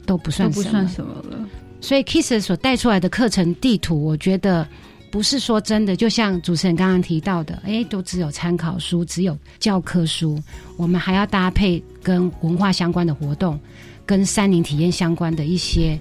[0.06, 1.46] 都不算不算什么了。
[1.82, 4.66] 所以 Kiss 所带出来的课程地图，我觉得。
[5.10, 10.38] 不是说真的，就像主持人刚刚提到的，哎，都只有参考书，只有教科书。
[10.76, 13.60] 我们还要搭配跟文化相关的活动，
[14.06, 16.00] 跟山林体验相关的一些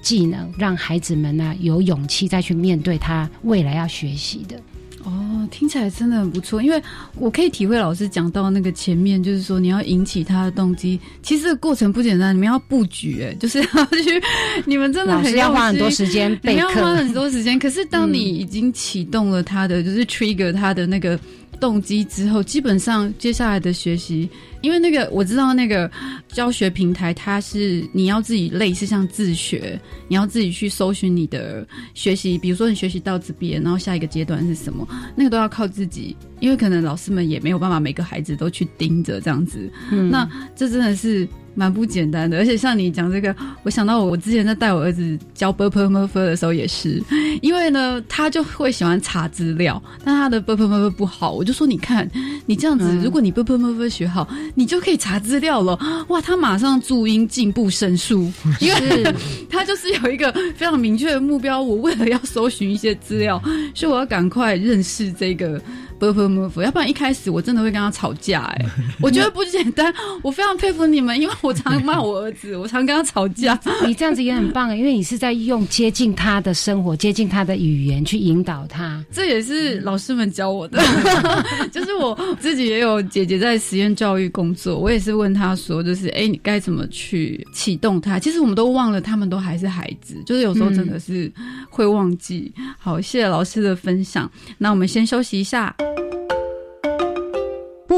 [0.00, 4.56] 技能，让孩子们呢有勇气再去面对他未来要学习的。
[5.02, 6.80] 哦，听起来真的很不错，因为
[7.16, 11.00] 我可以体会老师讲到那个前面，就是说你要引起他的动机。
[11.20, 14.22] 其实这个过程不简单，你们要布局，哎，就是要去，
[14.66, 17.58] 你们真的很要花很多时间备课，花很多时间。
[17.58, 21.18] 可是当你已经启动了他的，就是 trigger 他的那个
[21.58, 24.30] 动机之后，基本上接下来的学习。
[24.60, 25.90] 因为那个我知道那个
[26.28, 34.86] 教学平台，它是你要自己类似像自学，你要自己去搜寻你的学习，比如说你学习到这边，然后下一个阶段是什么，
[35.16, 39.70] 那个都要靠自己，因为可能老师们也没有办法每个孩子都去盯着这样子，
[40.10, 41.28] 那这真的是。
[41.54, 47.02] 蛮不简单的，而且像你讲这个，我想到我之前在带我儿子教 b p m f 的时候也是，
[47.42, 52.08] 因为呢，他就会喜欢查资料，但他的 b p m f 不好，我就说你看，
[52.46, 55.78] 你这样子，如果你 b p m f 学好，你就可以查资料了，
[56.08, 58.30] 哇，他马上注音进步神速，
[58.60, 59.14] 因为
[59.48, 63.42] 他就是有一个非常明确的目标，我为了要搜寻一些资料，
[63.74, 65.60] 所以我要赶快认识这个。
[66.00, 68.66] 不不不不，要不然一开始我真的会跟他吵架哎，
[69.02, 69.94] 我觉得不简单。
[70.22, 73.58] 我非常佩服你们，因为我常骂我儿子，我常跟他吵架。
[73.86, 79.04] 你这样子也很棒，因为你是在用接近他的生活、接近他的语言去引导他。
[79.12, 80.82] 这也是老师们教我的，
[81.70, 88.18] 就是我自己也有姐姐在实验教育工作，我也是问他说，就是哎，你该怎么去启动他？
[88.18, 91.30] 其实我们都忘了，他们都还是孩子，就是有时候真的是
[91.68, 92.50] 会忘记。
[92.78, 94.30] 好，谢谢老师的分享。
[94.56, 95.74] 那我们先休息一下。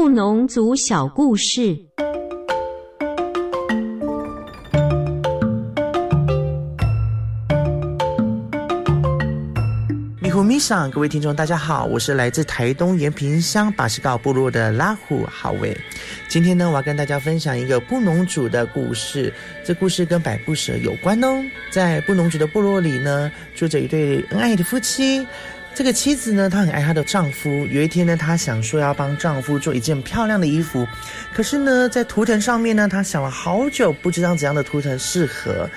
[0.03, 1.79] 部农族小故事。
[10.19, 15.73] 米虎米桑，各位听众，大家好，我是来自台东延平乡巴西告部落的拉虎好伟。
[16.27, 19.33] 今天呢，我要跟大家分享一个布农族的故事。
[19.63, 21.41] 这故事跟百步蛇有关哦。
[21.71, 25.25] 在布农族的部落里呢，住着一对恩爱的夫妻。
[25.75, 27.65] 这个妻子呢，她很爱她的丈夫。
[27.71, 30.87] 有一天呢，她想说要帮丈夫做一件漂亮的衣服，
[31.33, 35.67] 可是呢，在图腾上面呢，她想了好久，不知道怎样的图腾适合。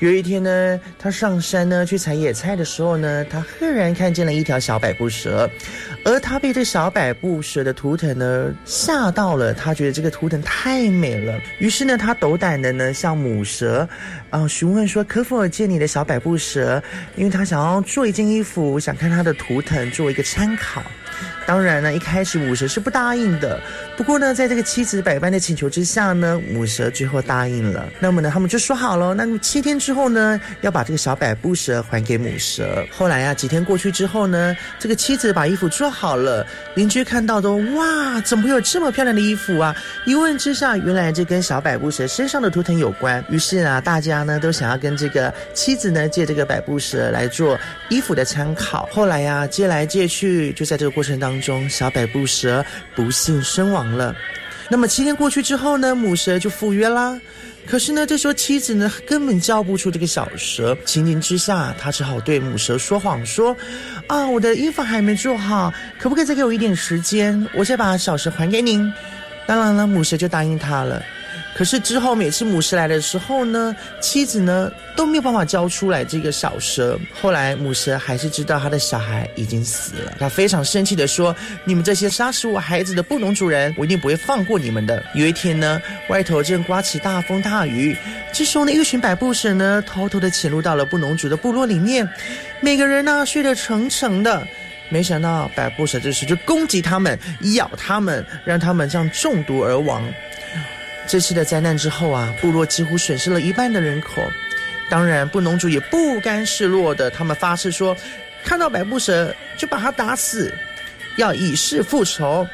[0.00, 5.48] 有一天呢，他上山呢去采野菜的时候呢，他赫然看见了一条小百步蛇，
[6.04, 13.88] 而他被这小百步蛇的图腾呢吓到了，他觉得这个图腾太美了，于是呢，他斗胆的呢向母蛇
[14.30, 16.82] 啊询问说可否借你的小百步蛇，
[17.16, 20.82] 因为他想要做一件衣服，想看它的图腾做一个参考。
[21.46, 23.60] 当然呢，一开始母蛇是不答应的。
[23.96, 27.88] 不过呢，在这个妻子百般的请求之下呢，母蛇最后答应了。
[28.00, 32.84] 那么呢，他们就说好了，那七天之后呢，要把这个小百步蛇还给母蛇。
[32.90, 39.76] 后来啊，几天过去之后呢，这个妻子把衣服做好了，邻居看到都哇，怎么会有这么漂亮的衣服啊？
[40.06, 43.24] 一问之下，原来这跟小百步蛇身上的图腾有关。
[43.28, 47.58] 于是啊，大家呢都想要跟这个妻子呢借这个百步蛇来做
[47.90, 48.88] 衣服的参考。
[48.90, 52.64] 后来呀，借来借去，就在这个过程当中，中小百步蛇
[52.94, 54.14] 不幸身亡了。
[54.68, 57.20] 那么七天过去之后呢，母蛇就赴约啦。
[57.66, 63.56] 可是呢，这时候妻子呢根本叫不出这个小蛇，情急之下，他只好对母蛇说谎说
[64.06, 67.46] ：“啊，我的衣服还没做好，可不可以再给我一点时间？
[67.54, 68.92] 我再把小蛇还给您。”
[69.46, 71.02] 当然了，母蛇就答应他了。
[71.54, 76.98] 可是之后每次母蛇来的时候呢，妻子呢都没有办法交出来这个小蛇。
[77.22, 81.34] 后来母蛇还是知道他的小孩已经死了，他非常生气的说
[81.64, 87.96] ：“你们这些杀死我孩子的布农主人，我一定不会放过你们的。”有一天呢，外头正刮起大风大雨，
[88.32, 92.08] 这时候呢，一群百步蛇呢偷偷的潜入到了布农族的部落里面，
[92.60, 94.44] 每个人呢睡得沉沉的。
[94.90, 97.18] 没想到百步蛇这时就攻击他们，
[97.54, 100.04] 咬他们，让他们这样中毒而亡。
[101.06, 104.22] 这次的灾难之后啊，部落几乎损失了一半的人口。
[104.88, 107.96] 当然，布农族也不甘示弱的，他们发誓说，
[108.44, 110.52] 看到百步蛇就把他打死，
[111.16, 112.46] 要以示复仇。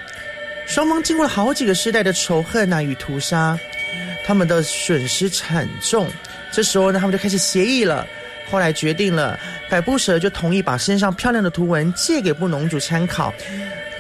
[0.67, 3.59] 双方经过了好几个世代的仇恨啊与屠杀，
[4.25, 6.09] 他们的损失惨重。
[6.53, 8.07] 这时候呢，他们就开始协议了。
[8.49, 9.39] 后来决定了，
[9.69, 13.33] 百步蛇就同意把身上漂亮的图文借给布农族参考。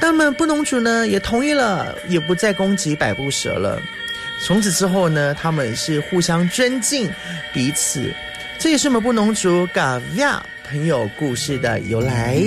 [0.01, 3.80] 那么布农族呢也同意了，也不再攻击百步蛇了。
[4.43, 7.11] 从此之后呢，他们是互相尊敬
[7.53, 8.12] 彼此，
[8.59, 12.38] 这也是我们布农族嘎亚朋友故事的由来。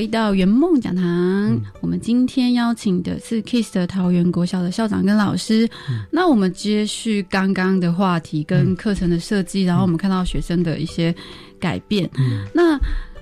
[0.00, 1.60] 回到圆梦讲堂。
[1.82, 5.68] 我们今天邀请的是 Kiss 的桃园国小的校长跟老师。
[6.10, 11.14] 那我们接续刚刚的话题跟课程的设计，然后我们看到学生的一些
[11.58, 12.08] 改变。
[12.54, 12.78] 那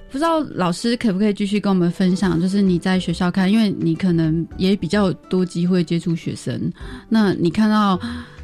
[0.08, 2.40] 不知道老师可不可以继续跟我们分享？
[2.40, 6.72] 就是你在学校看，因为你可能也比较多机会接触学生，
[7.08, 7.98] 那你看到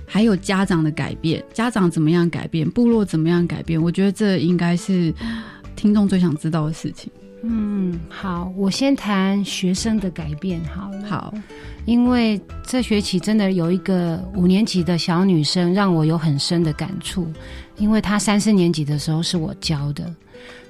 [0.09, 3.80] 还有家长的改变，家长怎么样改变，部落怎么样改变？
[3.80, 5.14] 我觉得这应该是
[5.76, 7.09] 听众最想知道的事情。
[7.47, 11.07] 嗯，好，我先谈学生的改变好了。
[11.07, 11.34] 好，
[11.84, 17.30] 因为这学期真的有一个五年级的小女生让我有很深的感触，
[17.76, 20.11] 因为她三四年级的时候是我教的，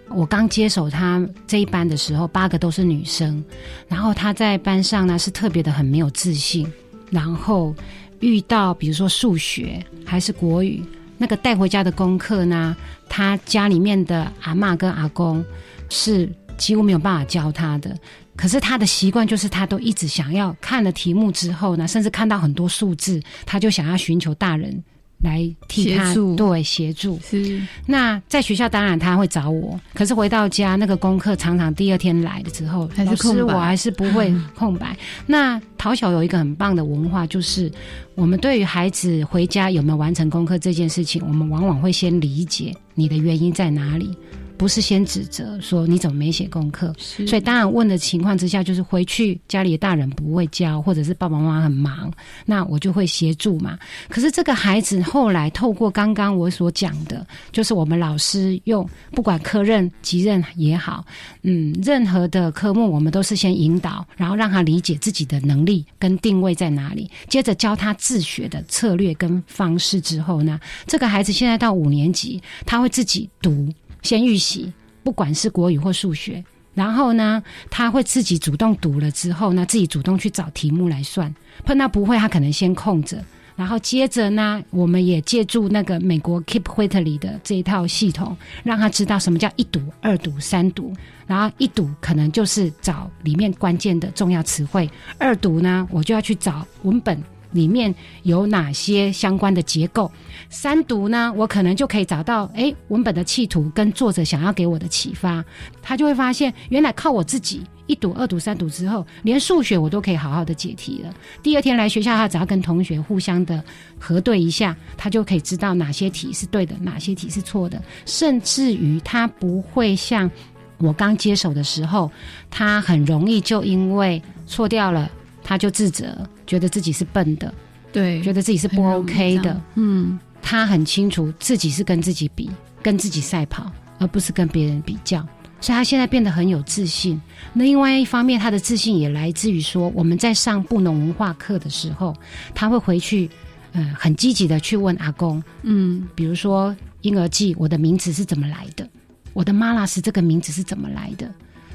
[0.09, 3.45] 我刚接手她这一班的时候，八个都是女生，
[3.87, 6.66] 然后她在班上呢是特别的很没有自信，
[7.09, 7.72] 然后
[8.18, 10.83] 遇到比如说数学还是国语，
[11.16, 12.77] 那个带回家的功课呢，
[13.09, 15.45] 她家里面的阿妈跟阿公
[15.89, 16.29] 是。
[16.57, 17.97] 几乎没有办法教他的，
[18.37, 24.83] 可是他的习惯就是他都一直想要看了题目之后呢，甚至看到很多数字，他就想要寻求大人
[25.23, 27.19] 来替他对协助。
[27.23, 34.97] 是那在学校当然他会找我，可是回到家那个功课常常第二天来了之后，老师我还是不会空白。
[35.27, 37.71] 那陶小有一个很棒的文化，就是
[38.15, 44.17] 我们对于孩子回家有没有完成功课这件事情，我们往往会先理解你的原因在哪里。
[44.57, 46.95] 不是先指责说你怎么没写功课。
[46.99, 52.13] 所以当然问的情况之下，就是回去家里的大人不会教，或者是爸爸妈妈很忙，
[52.47, 53.79] 那我就会协助嘛。
[54.09, 61.05] 可是这个孩子后来透过刚刚我所讲的，就是我们老师用不管科任、级任也好，
[61.43, 73.69] 嗯，任何的科目我们都是先引导，然后让他理解自己的能力跟定位在哪里，接着教他自学的策略跟方式之后呢，这个孩子现在到五年级，他会自己读，
[74.05, 76.45] 先预习，不管是国语或数学。
[76.75, 81.33] 然后呢，他会自己主动读了之后呢，自己主动去找题目来算。
[81.65, 83.25] 碰到不会，他可能先空着，
[83.55, 90.93] 然后接着呢，我们也借助那个美国 Keep w h i t l y 的这一套系统，让他知道什么叫一读、二读、三读。
[91.27, 97.23] 然后一读可能就是找里面关键的重要词汇，二读呢，我就要去找文本。
[97.53, 97.95] 里面
[98.25, 100.11] 有哪些相关的结构？
[100.55, 101.33] 三读呢？
[101.37, 105.45] 我可能就可以找到，哎，文本的企图跟作者想要给我的启发，
[105.83, 111.13] 他就会发现，原来靠我自己一读、二读、三读之后，连数学我都可以好好的解题了。
[111.43, 113.63] 第二天来学校，他只要跟同学互相的
[113.99, 120.31] 核对一下，他就可以知道哪些题是对的，哪些题是错的，甚至于他不会像
[120.79, 122.09] 我刚接手的时候，
[122.49, 125.11] 他很容易就因为错掉了。
[125.47, 127.53] 他就自责，觉得自己是笨的，
[127.93, 129.61] 对，觉得自己是不 OK 的。
[129.75, 132.51] 嗯，他很清楚自己是跟自己比，
[132.82, 135.26] 跟自己赛跑，而不是跟别人比较。
[135.59, 137.18] 所以他现在变得很有自信。
[137.55, 142.14] 那另外一方面，他的自信也来自于说，我们在上布农文化课的时候，
[142.55, 143.30] 他会回去，
[143.72, 148.86] 嗯，很积极的去问阿公，嗯，比如说婴儿记，我的名字是怎么来的？
[149.32, 151.28] 我的妈拉斯这个名字是怎么来的？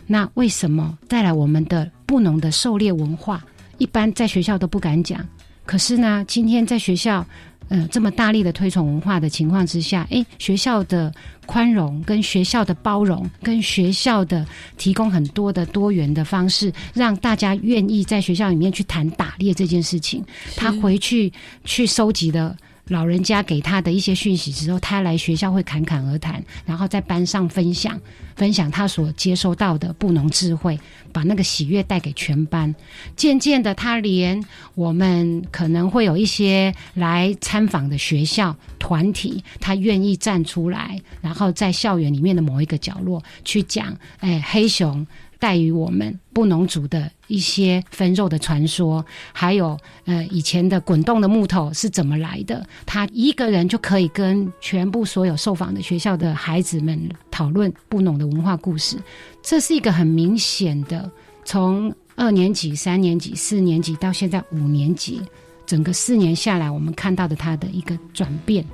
[0.06, 3.44] 那为什么带来我们的布农的狩猎文化？
[3.80, 5.26] 一般在学校都不敢讲，
[5.66, 7.26] 可是呢，今天在学校，
[7.70, 11.14] 呃，这么大力的推崇文化的情况之下，诶，学校的
[11.46, 14.46] 宽容、跟学校的包容、跟学校的
[14.78, 20.24] 提供很多的多元的方式，让大家愿意在学校里面去谈打猎这件事情。
[20.56, 21.32] 他回去
[21.64, 22.56] 去收集的。
[22.90, 28.00] 老人家给他的一些讯息之后，他来学校会侃侃而谈，然后在班上分享
[28.36, 30.80] 分享他所接收到的布农智慧，
[31.14, 32.74] 把那个喜悦带给全班。
[33.16, 34.44] 渐渐的，他连
[34.76, 45.06] 我们可能会有一些来参访的学校团体，他愿意站出来，然后在校园里面的某一个角落去讲，哎，黑熊。
[45.40, 52.66] 带于我们布农族的一些分肉的传说，还有呃以前的滚动的木头是怎么来的？
[52.86, 58.98] 他一个人就可以跟全部所有受访的学校的孩子们讨论布农的文化故事。
[59.42, 61.10] 这是一个很明显的，
[61.46, 65.22] 从二年级、三年级、四年级到现在五年级，
[65.66, 68.66] 整个四年下来，我们看到的他的一个转变。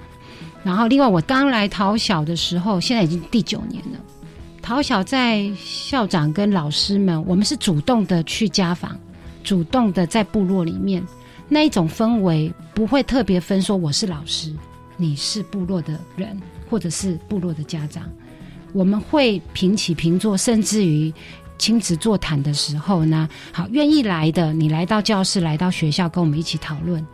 [0.64, 4.00] 然后，另外我刚来陶小的时候，现在已经第九年了。
[4.66, 8.98] 陶小在校长跟老师们，我们是主动的去家访，
[9.44, 11.06] 主动的在部落里面
[11.48, 14.52] 那一种氛围，不会特别分说我是老师，
[14.98, 16.36] 你是部落的人，
[16.68, 18.10] 或者是部落的家长，
[18.74, 21.14] 我们会平起平坐，甚至于
[21.60, 27.06] 亲子座谈的时候呢，好愿意来的，你来到教室，来到学校跟我们一起讨论，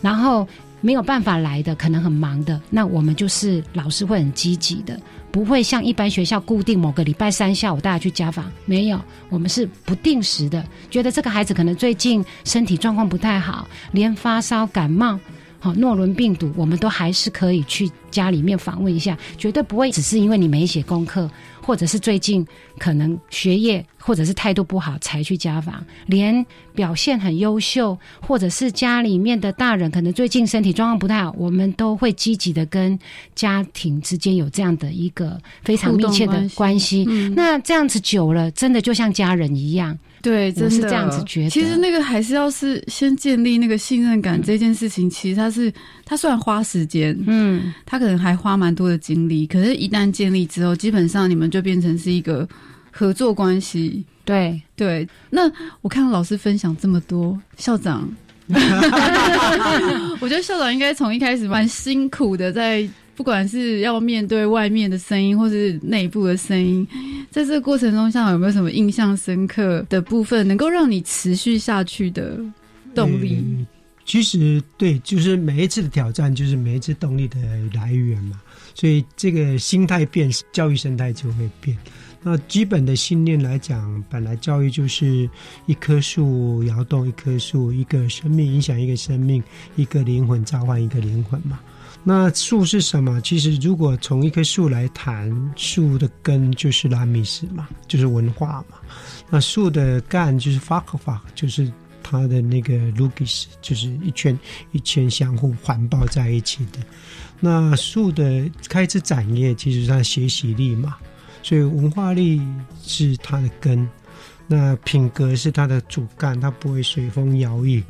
[0.00, 0.48] 然后
[0.84, 5.00] 没有办法来的，可能很忙的，那我们就是老师会很积极的。
[5.32, 10.62] 不会像一般学校固定某个礼拜三下午大家去家访，没有，我们是不定时的。
[10.90, 15.18] 觉得这个孩子可能最近身体状况不太好，连发烧感冒，
[15.64, 21.30] 好诺伦病毒，我们都还是可以去家里面访问一下，绝对不会只是因为你没写功课。
[21.62, 22.46] 或者是最近
[22.78, 26.44] 可能学业或者是态度不好才去家访，连
[26.74, 32.98] 表现很优秀，或者是家里面的大人可能最近身体状况不太好，我们都会积极的跟
[33.34, 37.06] 家庭之间有这样的一个非常密切的关系。
[37.34, 39.98] 那这样子久了，真的就像家人一样。
[40.24, 41.50] 对，我是这样子觉得。
[41.50, 45.70] 其实那个还是要是先建立那个信任感这件事情，其实它是
[46.06, 52.48] 它虽然花时间，嗯，它可能还花蛮多的精力，可是，一旦建立之后，基本上你们就变成是一个
[52.90, 54.02] 合作关系。
[54.24, 55.06] 对对。
[55.28, 55.42] 那
[55.82, 58.10] 我看老师分享这么多，校长，
[60.20, 62.88] 我觉得校长应该从一开始蛮辛苦的，在。
[63.16, 66.86] 不管是要面对外面的声音，或是内部的声音，
[67.30, 72.38] 在这个过程中，像有没有什么印象深刻的部分，能够让你持续下去的
[72.94, 73.66] 动力？
[74.06, 77.38] 其实，对，就是每一次的挑战，就是每一次动力的
[77.72, 78.38] 来源嘛。
[78.74, 81.74] 所以，这个心态变，教育生态就会变。
[82.22, 85.28] 那基本的信念来讲，本来教育就是
[85.64, 89.42] 一棵树摇动一棵树，一个生命影响一个生命，
[89.76, 91.58] 一个灵魂召唤一个灵魂嘛。
[92.06, 93.18] 那树是什么？
[93.22, 98.76] 其实如果从一棵树来谈，树的根就是拉米斯嘛，就是文化嘛。
[99.30, 104.38] 那树的干就是法克法，就是它的那个 lugis，就是一圈
[104.72, 106.78] 一圈相互环抱在一起的。
[107.40, 110.96] 那树的开枝展叶，其实它的学习力嘛，
[111.42, 112.40] 所以文化力
[112.82, 113.88] 是它的根。
[114.46, 117.82] 那品格是它的主干，它不会随风摇曳。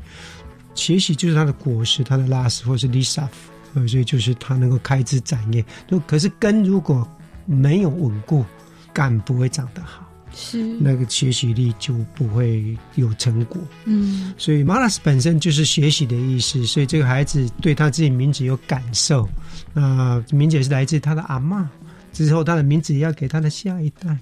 [0.77, 3.27] 学习就是它的果实，它的拉丝或是 lisa，
[3.75, 5.65] 呃，所以就是它能够开枝展叶。
[5.87, 7.07] 就可是根如果
[7.45, 8.45] 没有稳固，
[8.93, 13.61] 干不会长得好，是那个学习力就不会有成果。
[13.85, 19.29] 嗯，所以 malas 本身就是学习的意思，所以这个孩子对他自己名字有感受。
[19.73, 21.69] 那名字也是来自他的阿妈，
[22.13, 24.17] 之后他的名字也要给他的下一代。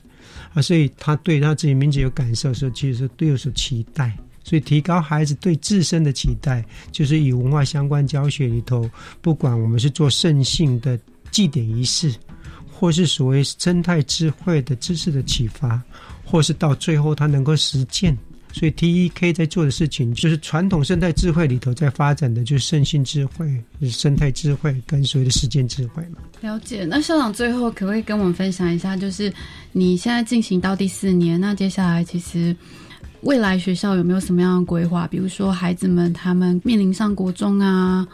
[0.54, 4.16] 啊，所以他对他自己名字有感受的时候，其实是对有所期待。
[4.44, 8.90] 所以提高孩子对自身的期待，就是以文化相关教学里头，
[9.20, 10.98] 不管我们是做圣性的
[11.30, 12.14] 祭典仪式，
[12.70, 15.80] 或是所谓生态智慧的知识的启发，
[16.24, 18.16] 或是到最后他能够实践。
[18.54, 23.50] 所以 T E K 在做的事情，就是传统生态智慧里头在发展的，就是圣性智慧、
[23.88, 26.18] 生态智慧跟所谓的实践智慧嘛。
[26.42, 26.84] 了解。
[26.84, 29.32] 那校长最后可不可以跟我们分享一下，就是
[29.72, 32.54] 你现在进行到第四年，那接下来其实
[33.22, 35.06] 未来学校有没有什么样的规划？
[35.06, 38.06] 比如说孩子们他们面临上国中啊，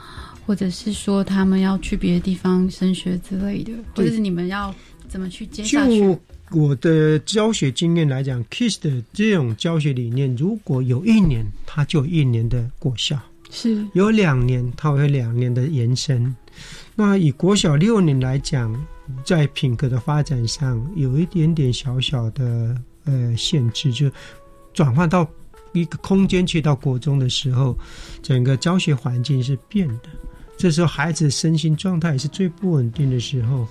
[0.47, 4.75] 或者是说他们要去别的地方升学之类的，或者是你们要
[5.09, 6.19] 怎么去接下去？
[6.51, 13.17] 我的教学经验来讲，KISS 的这种教学理念，如果有一年，它就有一年的国校；
[13.51, 16.35] 是有两年，它会有两年的延伸。
[16.95, 18.75] 那以国小六年来讲，
[19.25, 24.11] 在品格的发展上有一点点小小的呃限制，就
[24.73, 25.29] 转换到
[25.73, 27.77] 一个空间去到国中的时候，
[28.23, 30.09] 整个教学环境是变的。
[30.57, 33.65] 这时候孩子身心状态是最不稳定的时候，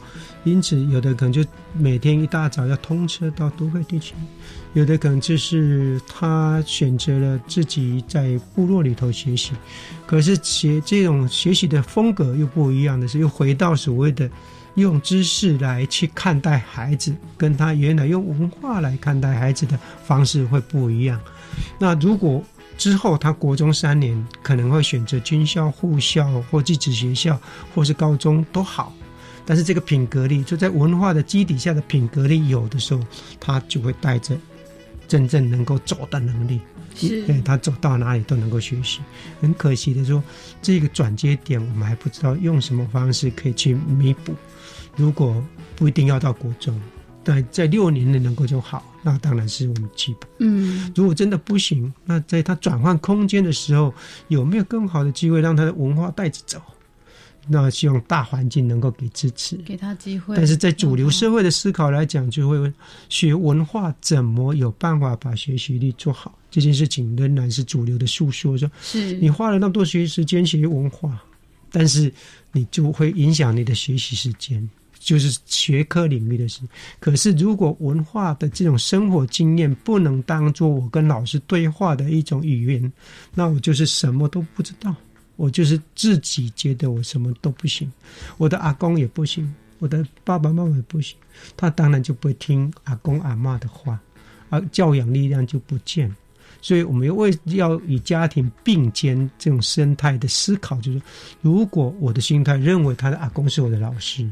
[0.45, 1.43] 因此有的可能就
[1.73, 4.15] 每天一大早要通车到都会地区，
[4.71, 9.51] 有的可能就是他选择了自己在部落里头学习，
[10.05, 14.29] 可是学这种学习的风格又不一样的是，又回到所谓的
[14.77, 21.19] 用知识来去看待孩子，跟他原来用文化来看待孩子的方式会不一样。
[21.79, 22.43] 那如果
[22.77, 27.41] 之后，他国中三年可能会选择军校、护校或寄宿学校，
[27.73, 28.93] 或是高中都好。
[29.43, 33.01] 但是这个品格力，就在文化的基底下的品格力有的时候，
[33.39, 34.37] 他就会带着
[35.07, 36.61] 真正能够走的能力，
[36.99, 38.99] 对他走到哪里都能够学习。
[39.41, 40.21] 很可惜的说，
[40.61, 44.35] 这个转接点我们还不知道用什么方式可以去弥补。
[44.97, 45.41] 如果
[45.77, 46.77] 不一定要到国中。
[47.23, 50.29] 但在六年内能够就好，那当然是我们基本。
[50.39, 53.93] 嗯，如果真的不行，那在他转换空间的时候，
[54.29, 56.61] 有没有更好的机会让他的文化带着走？
[57.49, 60.37] 那希望大环境能够给支持，给他机会。
[60.37, 62.71] 但是在主流社会的思考来讲，就会
[63.09, 66.33] 学文化怎么有办法把学习力做好？
[66.49, 68.57] 这件事情仍然是主流的诉说。
[68.57, 71.21] 说，是你花了那么多学习时间学文化，
[71.69, 72.09] 但是
[72.53, 74.69] 你就会影响你的学习时间。
[74.99, 76.61] 就是学科领域的事，
[76.99, 82.91] 可是如果文化的这种生活经验不能当做我跟老师对话的一种语言，
[83.33, 84.93] 那我就是什么都不知道，
[85.35, 87.91] 我就是自己觉得我什么都不行，
[88.37, 91.15] 我的阿公也不行，我的爸爸妈妈也不行，
[91.55, 93.99] 他当然就不会听阿公阿妈的话，
[94.49, 96.13] 而教养力量就不见，
[96.61, 101.01] 所以我们为要与家庭并肩这种生态的思考，就是
[101.41, 104.27] 如果我的心态认为他的阿公是我的老师。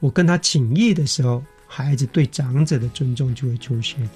[0.00, 4.08] 我跟他请益的时候，孩子对长者的尊重就会出现，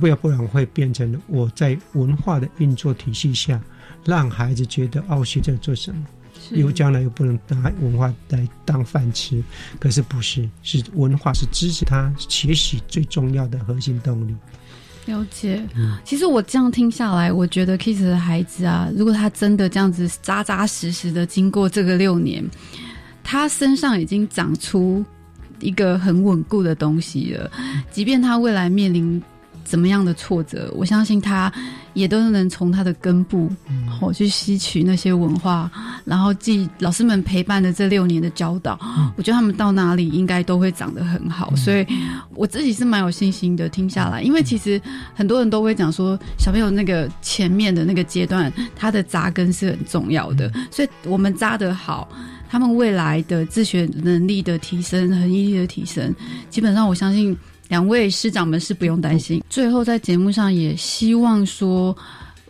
[0.00, 3.60] 不要不然会变成我在文化的运作体系下，
[4.04, 6.04] 让孩子觉得哦，学在做什么，
[6.52, 9.42] 又将来又不能拿文化来当饭吃，
[9.78, 14.34] 可是不是，是文化是支持他学习最重要的核心动力。
[15.06, 15.62] 了解，
[16.04, 22.44] 其实我这样听下来，我觉得 Kiss 的孩子啊，如果他真的这样子扎扎实实的经过这个六年，
[23.28, 25.04] 他身上已经长出。
[25.60, 27.50] 一个很稳固的东西了，
[27.90, 29.20] 即便他未来面临
[29.64, 31.52] 怎么样的挫折，我相信他
[31.94, 33.50] 也都能从他的根部，
[34.00, 35.68] 哦，去吸取那些文化，
[36.04, 38.78] 然后继老师们陪伴的这六年的教导，
[39.16, 41.84] 我觉得他们到哪里应该都会长得很好，所以
[42.36, 43.68] 我自己是蛮有信心的。
[43.68, 44.80] 听下来，因为其实
[45.12, 52.08] 很多人都会讲说，小朋友那个前面的那个阶段，他的扎根是很重要的，所以我们扎得好。
[52.48, 56.14] 他们未来的自学能力的提升、和毅力的提升，
[56.48, 57.36] 基本上我相信
[57.68, 59.42] 两位师长们是不用担心。
[59.50, 61.96] 最后在节目上也希望说，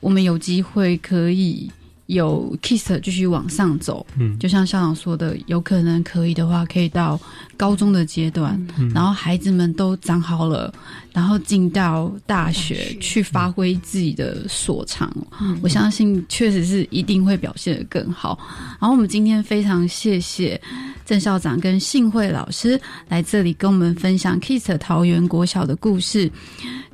[0.00, 1.70] 我们有机会可以
[2.08, 7.20] 有 Kiss 继续往上走，嗯，就像校长说的，有可能可以的话，可以到
[7.54, 8.90] 高中的阶段，嗯。
[8.94, 10.72] 然后孩子们都长好了，
[11.12, 15.58] 然后进到大学去发挥自己的所长，嗯。
[15.62, 18.38] 我相信确实是一定会表现得更好。
[18.80, 20.58] 然后我们今天非常谢谢
[21.04, 26.30] 郑校长跟幸慧老师来这里跟我们分享 Kiss 桃园国小的故事，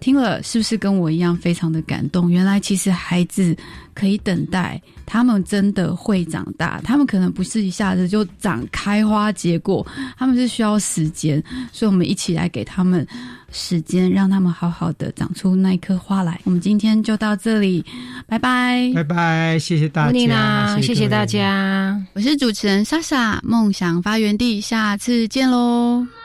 [0.00, 2.28] 听了是不是跟我一样非常的感动？
[2.28, 3.56] 原来其实孩子
[3.94, 9.86] 可以等待，他们真的会长大，他们可能不是一下子就长开花结果，
[10.18, 11.42] 他们是需要时间，
[11.72, 13.06] 所以我们一起来给他们
[13.52, 16.40] 时间，让他们好好的长出那一颗花来。
[16.44, 17.84] 我们今天就到这里，
[18.26, 22.02] 拜拜，拜拜，谢谢大家，啦，谢谢大家。
[22.14, 26.23] 我是主持人莎莎，梦想发源地，下次见喽。